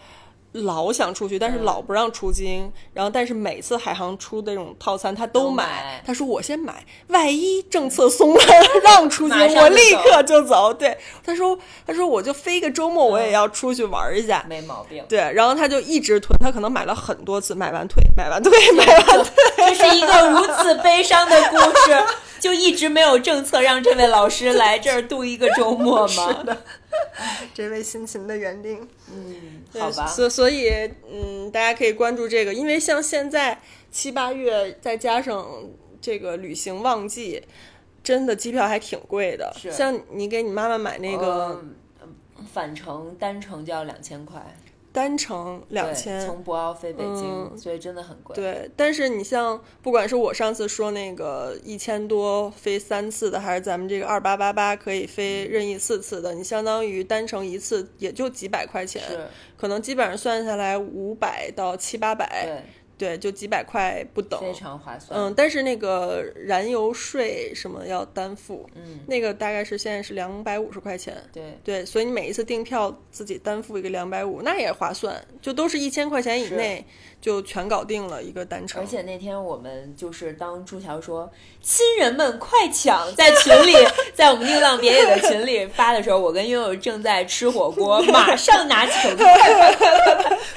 [0.53, 2.73] 老想出去，但是老不让出京。
[2.93, 6.03] 然后，但是每次海航出的这种套餐，他都买。
[6.05, 8.43] 他说：“我先买，万一政策松了，
[8.83, 15.05] 让出京，我立刻就走。”对，他说：“他说我就飞个周末，我也要出去玩一下。”没毛病。
[15.09, 19.33] 对，然后他就一直囤，他可能买了很多次，买完退，买完退，买完退。
[19.57, 22.03] 这是一个如此悲伤的故事，
[22.41, 26.09] 就一直没有政策让这位老师来这儿度一个周末吗？
[26.41, 26.65] 是的。
[27.55, 30.69] 这位辛勤的园丁，嗯，好吧，所所以，
[31.09, 33.61] 嗯，大家可以关注这个，因为像现在
[33.91, 35.47] 七八月，再加上
[36.01, 37.43] 这个旅行旺季，
[38.03, 39.55] 真的机票还挺贵的。
[39.71, 41.63] 像你给你妈妈买那个
[42.53, 44.45] 返程单程就要两千块。
[44.93, 48.35] 单程两千，从博鳌飞北京，所以真的很贵。
[48.35, 59.03] 对，但是你像，不管是我上次说那个一千多飞三次的，还是咱们这个二八八八可以飞任意四次的，你相当于单程一次也就几百块钱，
[59.57, 62.45] 可能基本上算下来五百到七八百。
[62.45, 62.63] 对，
[63.19, 65.19] 就几百块不等，非常划算。
[65.19, 71.17] 嗯，但是那个燃油税什么要单付，嗯，那个大概是现在是两百五十块钱。
[71.33, 76.85] 对对，所以你每一次订票自己单付一个两百五，那也划算，就都是一千块钱以内。
[77.21, 81.31] 就全搞定了一个单程，而且那天我们就是当朱桥说
[81.61, 83.75] “亲人们快抢”在群里，
[84.17, 89.23] 在我们宁浪别野的群里发的时候，我跟悠悠正在吃火锅，马上拿起手机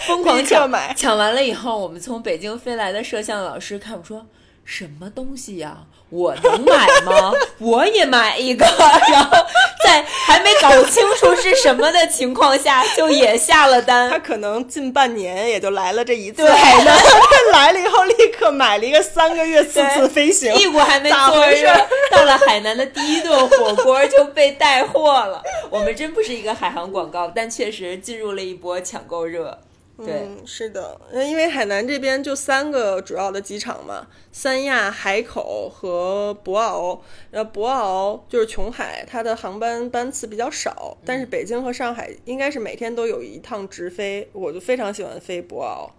[0.07, 4.25] 疯狂抢买，抢完了以后，我们从北京飞来的摄像老师看我说。
[4.65, 5.79] 什么东西呀？
[6.09, 7.33] 我能买吗？
[7.59, 8.65] 我也买一个。
[8.65, 9.37] 然后
[9.83, 14.09] 在还没搞清楚是什么的情况下，就也下了单。
[14.09, 16.43] 他可能近半年也就来了这一次。
[16.43, 16.47] 对，
[16.85, 21.67] 然后他来了以后，立刻买了一个三个月四次飞行，屁股还没坐热，
[22.09, 25.43] 到了海南的第一顿火锅就被带货了。
[25.69, 29.59] 我们真不是一个海航广告，但确实进入了一波抢购热。
[29.97, 36.99] 对，嗯，是的，呃因为海南这边就三个主要的机场嘛，三亚、海口和博鳌。
[37.29, 45.91] 然后博鳌就是琼海，它的航班班次比较少，但是北京和上海应该是每天都有一趟直飞，我就非常喜欢飞博鳌。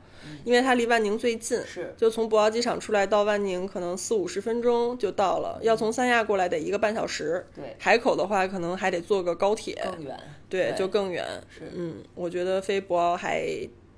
[0.42, 5.58] 因为它离万宁最近，是就从博鳌机场出来到万宁，可能四五十分钟就到了。
[5.60, 10.18] 要从三亚过来得一个半小时，对海口的话可能还得坐个高铁，更远，
[10.48, 11.26] 对，对就更远。
[11.50, 13.46] 是嗯，我觉得飞博鳌还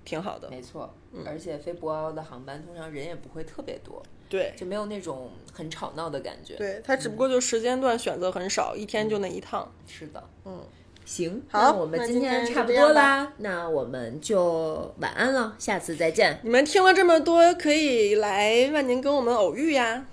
[0.07, 0.49] 挺好的。
[0.49, 0.95] 没错。
[1.25, 6.55] 而且飞博鳌的航班通常人也不会特别多，对，就没有那种很吵闹的感觉。
[6.57, 9.67] 对，它只不过就时间段选择很少，一天就那一趟。
[9.87, 10.61] 是的，嗯，
[11.07, 20.05] 行，好那我们今天差不多啦，那我们就晚安了，下次再见，你们听了这么多，可以来万宁跟我们偶遇呀。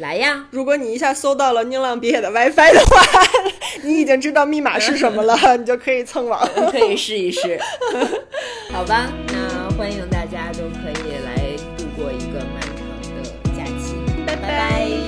[0.00, 3.02] 来呀，如果你一下搜到了宁浪别野的 Wifi 的话，
[3.84, 7.60] 你已经知道密码是什么了， 你就可以蹭网，你可以试一试。
[8.72, 12.78] 好吧，那欢迎大家都可以来度过一个漫长
[13.14, 13.94] 的假期。
[14.26, 14.99] 拜拜。